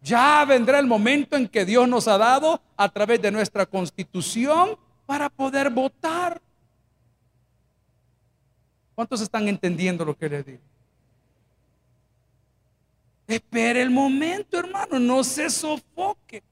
Ya 0.00 0.44
vendrá 0.44 0.78
el 0.78 0.86
momento 0.86 1.36
en 1.36 1.48
que 1.48 1.64
Dios 1.64 1.88
nos 1.88 2.06
ha 2.08 2.18
dado 2.18 2.60
a 2.76 2.88
través 2.88 3.20
de 3.20 3.30
nuestra 3.30 3.66
constitución 3.66 4.78
para 5.06 5.28
poder 5.28 5.70
votar. 5.70 6.40
¿Cuántos 8.94 9.20
están 9.20 9.48
entendiendo 9.48 10.04
lo 10.04 10.16
que 10.16 10.28
les 10.28 10.46
digo? 10.46 10.62
Espere 13.26 13.82
el 13.82 13.90
momento, 13.90 14.58
hermano, 14.58 14.98
no 14.98 15.22
se 15.22 15.50
sofoque. 15.50 16.42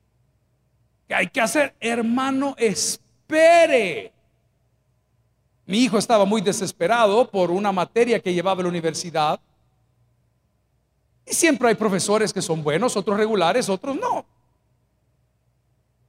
¿Qué 1.09 1.15
hay 1.15 1.29
que 1.29 1.41
hacer? 1.41 1.75
Hermano, 1.81 2.55
espere. 2.59 4.13
Mi 5.65 5.79
hijo 5.79 5.99
estaba 5.99 6.25
muy 6.25 6.41
desesperado 6.43 7.31
por 7.31 7.51
una 7.51 7.73
materia 7.73 8.21
que 8.21 8.35
llevaba 8.35 8.61
a 8.61 8.65
la 8.65 8.69
universidad. 8.69 9.41
Y 11.27 11.35
siempre 11.35 11.69
hay 11.69 11.75
profesores 11.75 12.33
que 12.33 12.41
son 12.41 12.63
buenos, 12.63 12.97
otros 12.97 13.17
regulares, 13.17 13.69
otros 13.69 13.97
no. 13.97 14.25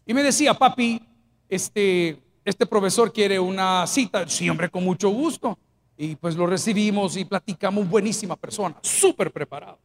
Y 0.05 0.13
me 0.13 0.23
decía, 0.23 0.53
papi, 0.53 1.01
este, 1.49 2.21
este 2.45 2.65
profesor 2.65 3.11
quiere 3.11 3.39
una 3.39 3.85
cita. 3.87 4.27
Sí, 4.27 4.49
hombre, 4.49 4.69
con 4.69 4.83
mucho 4.83 5.09
gusto. 5.09 5.57
Y 5.97 6.15
pues 6.15 6.35
lo 6.35 6.45
recibimos 6.45 7.17
y 7.17 7.25
platicamos, 7.25 7.89
buenísima 7.89 8.35
persona, 8.35 8.77
súper 8.81 9.31
preparado. 9.31 9.79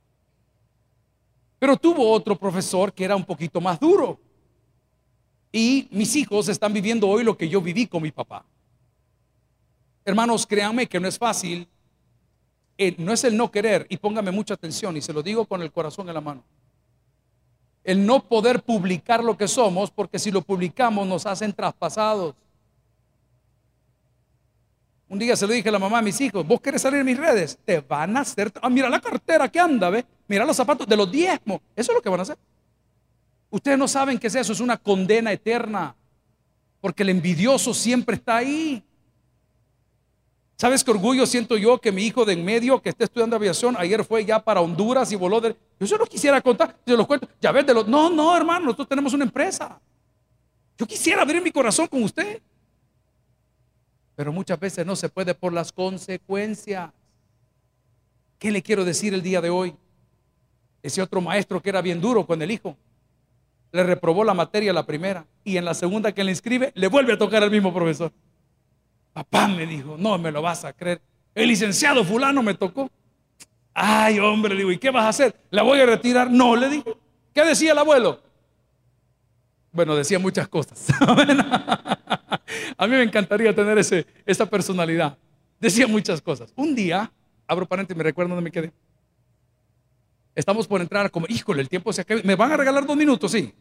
Pero 1.59 1.77
tuvo 1.77 2.11
otro 2.11 2.37
profesor 2.37 2.93
que 2.93 3.05
era 3.05 3.17
un 3.17 3.25
poquito 3.25 3.61
más 3.61 3.81
duro. 3.81 4.21
Y 5.51 5.89
mis 5.91 6.15
hijos 6.17 6.49
están 6.49 6.73
viviendo 6.73 7.09
hoy 7.09 7.25
lo 7.25 7.37
que 7.37 7.49
yo 7.49 7.61
viví 7.61 7.87
con 7.87 8.03
mi 8.03 8.11
papá. 8.11 8.45
Hermanos, 10.05 10.47
créanme 10.47 10.87
que 10.87 10.99
no 10.99 11.09
es 11.09 11.19
fácil. 11.19 11.69
Eh, 12.85 12.97
no 12.99 13.13
es 13.13 13.23
el 13.23 13.37
no 13.37 13.49
querer, 13.49 13.87
y 13.89 13.97
póngame 13.97 14.33
mucha 14.33 14.55
atención, 14.55 14.97
y 14.97 15.01
se 15.01 15.13
lo 15.13 15.23
digo 15.23 15.47
con 15.47 15.63
el 15.63 15.71
corazón 15.71 16.09
en 16.09 16.15
la 16.15 16.21
mano. 16.21 16.43
El 17.85 18.05
no 18.05 18.19
poder 18.27 18.61
publicar 18.61 19.23
lo 19.23 19.37
que 19.37 19.47
somos, 19.47 19.89
porque 19.93 20.19
si 20.19 20.33
lo 20.33 20.43
publicamos 20.43 21.07
nos 21.07 21.25
hacen 21.25 21.53
traspasados. 21.53 22.35
Un 25.09 25.17
día 25.17 25.37
se 25.37 25.47
lo 25.47 25.53
dije 25.53 25.69
a 25.69 25.73
la 25.73 25.79
mamá 25.79 25.99
a 25.99 26.03
mis 26.03 26.21
hijos, 26.21 26.45
vos 26.45 26.61
querés 26.61 26.83
salir 26.83 26.99
en 26.99 27.07
mis 27.07 27.17
redes, 27.17 27.57
te 27.65 27.79
van 27.79 28.17
a 28.17 28.23
hacer, 28.23 28.51
ah, 28.61 28.69
mira 28.69 28.91
la 28.91 29.01
cartera 29.01 29.49
que 29.49 29.61
anda, 29.61 29.89
ve, 29.89 30.05
mira 30.27 30.45
los 30.45 30.57
zapatos 30.57 30.85
de 30.85 30.97
los 30.97 31.09
diezmos, 31.09 31.61
eso 31.77 31.93
es 31.93 31.95
lo 31.95 32.03
que 32.03 32.09
van 32.09 32.19
a 32.19 32.23
hacer. 32.25 32.39
Ustedes 33.49 33.79
no 33.79 33.87
saben 33.87 34.19
qué 34.19 34.27
es 34.27 34.35
eso, 34.35 34.53
es 34.53 34.59
una 34.59 34.77
condena 34.77 35.31
eterna, 35.31 35.95
porque 36.81 37.05
el 37.05 37.11
envidioso 37.11 37.75
siempre 37.75 38.17
está 38.17 38.39
ahí. 38.39 38.83
¿Sabes 40.63 40.85
qué 40.85 40.93
orgullo 40.93 41.27
siento 41.27 41.57
yo 41.57 41.81
que 41.81 41.91
mi 41.91 42.05
hijo 42.05 42.25
de 42.25 42.35
en 42.35 42.45
medio, 42.45 42.81
que 42.81 42.91
está 42.91 43.03
estudiando 43.03 43.35
aviación, 43.35 43.75
ayer 43.77 44.05
fue 44.05 44.25
ya 44.25 44.39
para 44.39 44.61
Honduras 44.61 45.11
y 45.11 45.17
voló 45.17 45.41
de... 45.41 45.57
Yo 45.81 45.89
solo 45.89 46.07
quisiera 46.07 46.41
contar, 46.41 46.79
yo 46.87 46.97
los 46.97 47.05
cuento, 47.05 47.29
ya 47.41 47.51
ves 47.51 47.67
de 47.67 47.75
los... 47.75 47.89
No, 47.89 48.09
no, 48.11 48.37
hermano, 48.37 48.67
nosotros 48.67 48.87
tenemos 48.87 49.13
una 49.13 49.25
empresa. 49.25 49.81
Yo 50.79 50.87
quisiera 50.87 51.23
abrir 51.23 51.43
mi 51.43 51.51
corazón 51.51 51.89
con 51.89 52.05
usted. 52.05 52.41
Pero 54.15 54.33
muchas 54.33 54.61
veces 54.61 54.87
no 54.87 54.95
se 54.95 55.09
puede 55.09 55.35
por 55.35 55.53
las 55.53 55.73
consecuencias. 55.73 56.93
¿Qué 58.39 58.53
le 58.53 58.63
quiero 58.63 58.85
decir 58.85 59.15
el 59.15 59.23
día 59.23 59.41
de 59.41 59.51
hoy? 59.51 59.75
Ese 60.81 61.03
otro 61.03 61.21
maestro 61.21 61.61
que 61.61 61.71
era 61.71 61.83
bien 61.83 62.01
duro 62.01 62.25
con 62.25 62.41
el 62.41 62.53
hijo, 62.53 62.77
le 63.73 63.83
reprobó 63.83 64.23
la 64.23 64.33
materia 64.33 64.73
la 64.73 64.87
primera 64.87 65.27
y 65.43 65.57
en 65.57 65.65
la 65.65 65.75
segunda 65.75 66.13
que 66.13 66.23
le 66.23 66.31
inscribe 66.31 66.71
le 66.77 66.87
vuelve 66.87 67.15
a 67.15 67.19
tocar 67.19 67.43
al 67.43 67.51
mismo 67.51 67.75
profesor. 67.75 68.13
Papá 69.13 69.47
me 69.49 69.67
dijo, 69.67 69.97
no 69.99 70.17
me 70.19 70.31
lo 70.33 70.43
vas 70.43 70.65
a 70.65 70.73
creer. 70.73 71.01
El 71.35 71.49
licenciado 71.49 72.05
fulano 72.05 72.43
me 72.43 72.55
tocó. 72.55 72.91
Ay, 73.75 74.19
hombre, 74.19 74.55
le 74.55 74.61
digo, 74.61 74.73
¿y 74.73 74.79
qué 74.79 74.91
vas 74.91 75.05
a 75.05 75.09
hacer? 75.09 75.35
¿La 75.51 75.63
voy 75.63 75.81
a 75.81 75.87
retirar? 75.87 76.31
No, 76.31 76.57
le 76.57 76.69
digo. 76.69 76.99
¿Qué 77.35 77.45
decía 77.45 77.73
el 77.73 77.79
abuelo? 77.79 78.21
Bueno, 79.73 79.95
decía 79.97 80.19
muchas 80.19 80.49
cosas. 80.49 80.89
A 82.77 82.87
mí 82.87 82.97
me 82.97 83.03
encantaría 83.03 83.55
tener 83.55 83.79
ese, 83.79 84.07
esa 84.27 84.47
personalidad. 84.47 85.17
Decía 85.59 85.87
muchas 85.87 86.21
cosas. 86.21 86.53
Un 86.57 86.75
día, 86.75 87.11
abro 87.47 87.67
paréntesis, 87.67 87.97
me 87.97 88.05
recuerdo 88.05 88.35
dónde 88.35 88.45
me 88.45 88.53
quedé. 88.53 88.73
Estamos 90.35 90.67
por 90.67 90.81
entrar 90.81 91.11
como, 91.11 91.27
híjole, 91.29 91.63
el 91.63 91.69
tiempo 91.69 91.93
se 91.93 92.03
acaba. 92.03 92.21
¿Me 92.25 92.35
van 92.35 92.53
a 92.53 92.57
regalar 92.57 92.87
dos 92.87 92.97
minutos? 92.97 93.31
Sí. 93.33 93.55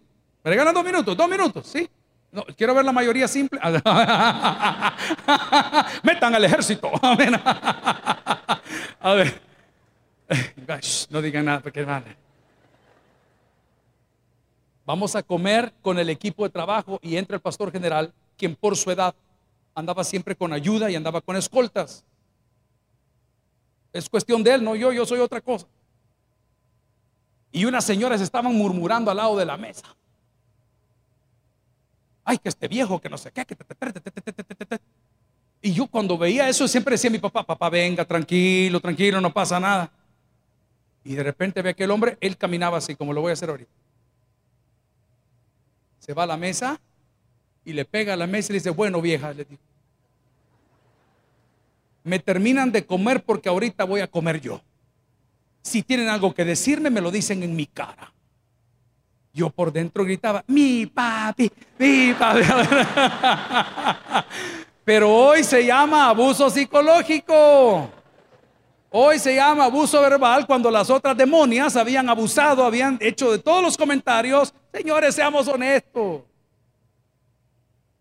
¿Me 0.43 0.51
regalan 0.51 0.73
dos 0.73 0.83
minutos? 0.83 1.15
¿Dos 1.15 1.29
minutos? 1.29 1.67
Sí. 1.67 1.89
No, 2.31 2.45
quiero 2.55 2.73
ver 2.73 2.85
la 2.85 2.93
mayoría 2.93 3.27
simple. 3.27 3.59
Metan 6.03 6.33
al 6.33 6.45
ejército. 6.45 6.89
A 9.01 9.13
ver. 9.13 9.41
No 11.09 11.21
digan 11.21 11.45
nada 11.45 11.59
porque 11.59 11.83
vale. 11.83 12.15
Vamos 14.85 15.15
a 15.15 15.23
comer 15.23 15.73
con 15.81 15.99
el 15.99 16.09
equipo 16.09 16.43
de 16.43 16.49
trabajo 16.49 16.99
y 17.01 17.17
entra 17.17 17.35
el 17.35 17.41
pastor 17.41 17.71
general 17.71 18.13
quien 18.37 18.55
por 18.55 18.77
su 18.77 18.91
edad 18.91 19.13
andaba 19.75 20.03
siempre 20.03 20.35
con 20.35 20.53
ayuda 20.53 20.89
y 20.89 20.95
andaba 20.95 21.21
con 21.21 21.35
escoltas. 21.35 22.03
Es 23.93 24.09
cuestión 24.09 24.43
de 24.43 24.53
él, 24.53 24.63
no 24.63 24.75
yo, 24.75 24.93
yo 24.93 25.05
soy 25.05 25.19
otra 25.19 25.41
cosa. 25.41 25.67
Y 27.51 27.65
unas 27.65 27.83
señoras 27.83 28.21
estaban 28.21 28.55
murmurando 28.55 29.11
al 29.11 29.17
lado 29.17 29.35
de 29.35 29.45
la 29.45 29.57
mesa. 29.57 29.95
Ay, 32.31 32.37
que 32.37 32.47
este 32.47 32.69
viejo, 32.69 33.01
que 33.01 33.09
no 33.09 33.17
sé 33.17 33.29
qué, 33.33 33.43
que 33.43 33.57
Y 35.61 35.73
yo 35.73 35.85
cuando 35.87 36.17
veía 36.17 36.47
eso 36.47 36.65
siempre 36.65 36.93
decía 36.93 37.09
a 37.09 37.11
mi 37.11 37.19
papá, 37.19 37.45
papá, 37.45 37.69
venga, 37.69 38.05
tranquilo, 38.05 38.79
tranquilo, 38.79 39.19
no 39.19 39.33
pasa 39.33 39.59
nada. 39.59 39.91
Y 41.03 41.13
de 41.13 41.23
repente 41.23 41.61
ve 41.61 41.71
aquel 41.71 41.91
hombre, 41.91 42.17
él 42.21 42.37
caminaba 42.37 42.77
así, 42.77 42.95
como 42.95 43.11
lo 43.11 43.19
voy 43.19 43.31
a 43.31 43.33
hacer 43.33 43.49
ahorita. 43.49 43.69
Se 45.99 46.13
va 46.13 46.23
a 46.23 46.25
la 46.25 46.37
mesa 46.37 46.79
y 47.65 47.73
le 47.73 47.83
pega 47.83 48.13
a 48.13 48.15
la 48.15 48.27
mesa 48.27 48.49
y 48.49 48.53
le 48.53 48.59
dice, 48.59 48.69
bueno 48.69 49.01
vieja, 49.01 49.33
le 49.33 49.45
me 52.05 52.17
terminan 52.19 52.71
de 52.71 52.85
comer 52.85 53.25
porque 53.25 53.49
ahorita 53.49 53.83
voy 53.83 53.99
a 53.99 54.07
comer 54.07 54.39
yo. 54.39 54.61
Si 55.63 55.83
tienen 55.83 56.07
algo 56.07 56.33
que 56.33 56.45
decirme, 56.45 56.89
me 56.91 57.01
lo 57.01 57.11
dicen 57.11 57.43
en 57.43 57.57
mi 57.57 57.65
cara. 57.65 58.13
Yo 59.33 59.49
por 59.49 59.71
dentro 59.71 60.03
gritaba, 60.03 60.43
mi 60.47 60.85
papi, 60.85 61.51
mi 61.77 62.13
papi. 62.13 62.41
Pero 64.83 65.09
hoy 65.09 65.43
se 65.43 65.65
llama 65.65 66.09
abuso 66.09 66.49
psicológico. 66.49 67.89
Hoy 68.89 69.19
se 69.19 69.35
llama 69.35 69.65
abuso 69.65 70.01
verbal 70.01 70.45
cuando 70.45 70.69
las 70.69 70.89
otras 70.89 71.15
demonias 71.15 71.77
habían 71.77 72.09
abusado, 72.09 72.65
habían 72.65 72.97
hecho 72.99 73.31
de 73.31 73.39
todos 73.39 73.63
los 73.63 73.77
comentarios. 73.77 74.53
Señores, 74.73 75.15
seamos 75.15 75.47
honestos. 75.47 76.23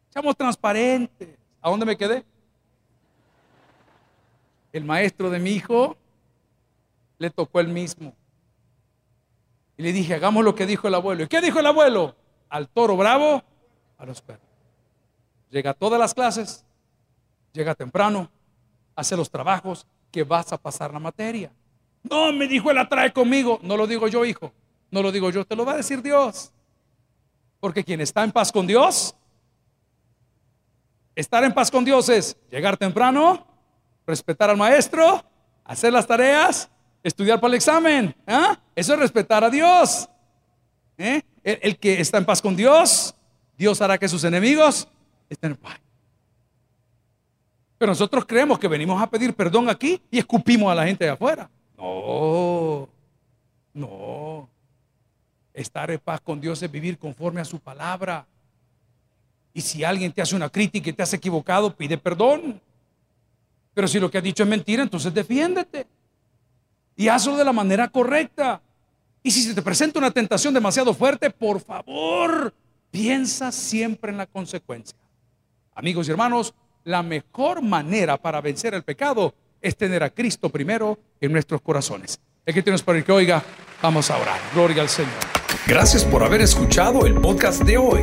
Seamos 0.08 0.36
transparentes. 0.36 1.28
¿A 1.60 1.70
dónde 1.70 1.86
me 1.86 1.96
quedé? 1.96 2.24
El 4.72 4.84
maestro 4.84 5.30
de 5.30 5.38
mi 5.38 5.50
hijo 5.52 5.96
le 7.18 7.30
tocó 7.30 7.60
el 7.60 7.68
mismo. 7.68 8.12
Y 9.80 9.82
le 9.82 9.94
dije, 9.94 10.12
hagamos 10.12 10.44
lo 10.44 10.54
que 10.54 10.66
dijo 10.66 10.88
el 10.88 10.94
abuelo. 10.94 11.22
¿Y 11.22 11.26
qué 11.26 11.40
dijo 11.40 11.58
el 11.58 11.64
abuelo? 11.64 12.14
Al 12.50 12.68
toro 12.68 12.98
bravo, 12.98 13.42
a 13.96 14.04
los 14.04 14.20
perros. 14.20 14.44
Llega 15.48 15.70
a 15.70 15.72
todas 15.72 15.98
las 15.98 16.12
clases, 16.12 16.66
llega 17.54 17.74
temprano, 17.74 18.30
hace 18.94 19.16
los 19.16 19.30
trabajos, 19.30 19.86
que 20.10 20.22
vas 20.22 20.52
a 20.52 20.58
pasar 20.58 20.92
la 20.92 20.98
materia. 20.98 21.50
No, 22.02 22.30
me 22.30 22.46
dijo, 22.46 22.70
él 22.70 22.76
atrae 22.76 23.10
conmigo. 23.10 23.58
No 23.62 23.74
lo 23.74 23.86
digo 23.86 24.06
yo, 24.06 24.22
hijo. 24.26 24.52
No 24.90 25.00
lo 25.00 25.10
digo 25.10 25.30
yo, 25.30 25.46
te 25.46 25.56
lo 25.56 25.64
va 25.64 25.72
a 25.72 25.76
decir 25.76 26.02
Dios. 26.02 26.52
Porque 27.58 27.82
quien 27.82 28.02
está 28.02 28.22
en 28.22 28.32
paz 28.32 28.52
con 28.52 28.66
Dios, 28.66 29.16
estar 31.14 31.42
en 31.42 31.54
paz 31.54 31.70
con 31.70 31.86
Dios 31.86 32.06
es 32.10 32.36
llegar 32.50 32.76
temprano, 32.76 33.46
respetar 34.06 34.50
al 34.50 34.58
maestro, 34.58 35.24
hacer 35.64 35.90
las 35.90 36.06
tareas, 36.06 36.70
estudiar 37.02 37.40
para 37.40 37.52
el 37.52 37.56
examen. 37.56 38.14
¿ah? 38.26 38.58
Eso 38.74 38.94
es 38.94 38.98
respetar 38.98 39.44
a 39.44 39.50
Dios. 39.50 40.08
¿Eh? 40.98 41.22
El, 41.42 41.58
el, 41.62 41.78
que 41.78 42.00
está 42.00 42.18
en 42.18 42.24
paz 42.24 42.42
con 42.42 42.54
Dios, 42.56 43.14
Dios 43.56 43.80
hará 43.80 43.98
que 43.98 44.08
sus 44.08 44.24
enemigos 44.24 44.88
estén 45.28 45.52
en 45.52 45.56
paz. 45.56 45.80
Pero 47.78 47.92
nosotros 47.92 48.26
creemos 48.26 48.58
que 48.58 48.68
venimos 48.68 49.00
a 49.00 49.08
pedir 49.08 49.32
perdón 49.32 49.70
aquí 49.70 50.02
y 50.10 50.18
escupimos 50.18 50.70
a 50.70 50.74
la 50.74 50.84
gente 50.84 51.04
de 51.04 51.12
afuera. 51.12 51.48
No, 51.78 52.88
no. 53.72 54.48
Estar 55.54 55.90
en 55.90 55.98
paz 55.98 56.20
con 56.20 56.40
Dios 56.40 56.62
es 56.62 56.70
vivir 56.70 56.98
conforme 56.98 57.40
a 57.40 57.44
su 57.44 57.58
palabra. 57.58 58.26
Y 59.54 59.62
si 59.62 59.82
alguien 59.82 60.12
te 60.12 60.20
hace 60.20 60.36
una 60.36 60.50
crítica 60.50 60.90
y 60.90 60.92
te 60.92 61.02
has 61.02 61.14
equivocado, 61.14 61.74
pide 61.74 61.96
perdón. 61.96 62.60
Pero 63.72 63.88
si 63.88 63.98
lo 63.98 64.10
que 64.10 64.18
has 64.18 64.24
dicho 64.24 64.42
es 64.42 64.48
mentira, 64.48 64.82
entonces 64.82 65.12
defiéndete. 65.14 65.86
Y 67.00 67.08
hazlo 67.08 67.34
de 67.38 67.46
la 67.46 67.54
manera 67.54 67.88
correcta. 67.88 68.60
Y 69.22 69.30
si 69.30 69.42
se 69.42 69.54
te 69.54 69.62
presenta 69.62 69.98
una 69.98 70.10
tentación 70.10 70.52
demasiado 70.52 70.92
fuerte, 70.92 71.30
por 71.30 71.58
favor, 71.58 72.52
piensa 72.90 73.50
siempre 73.52 74.10
en 74.10 74.18
la 74.18 74.26
consecuencia. 74.26 74.98
Amigos 75.74 76.06
y 76.06 76.10
hermanos, 76.10 76.52
la 76.84 77.02
mejor 77.02 77.62
manera 77.62 78.18
para 78.18 78.42
vencer 78.42 78.74
el 78.74 78.82
pecado 78.82 79.32
es 79.62 79.78
tener 79.78 80.02
a 80.02 80.10
Cristo 80.10 80.50
primero 80.50 80.98
en 81.22 81.32
nuestros 81.32 81.62
corazones. 81.62 82.20
El 82.44 82.52
que 82.52 82.62
tienes 82.62 82.82
para 82.82 82.98
el 82.98 83.04
que 83.04 83.12
oiga, 83.12 83.42
vamos 83.80 84.10
a 84.10 84.18
orar. 84.18 84.38
Gloria 84.52 84.82
al 84.82 84.90
Señor. 84.90 85.14
Gracias 85.66 86.04
por 86.04 86.22
haber 86.22 86.42
escuchado 86.42 87.06
el 87.06 87.14
podcast 87.14 87.62
de 87.62 87.78
hoy. 87.78 88.02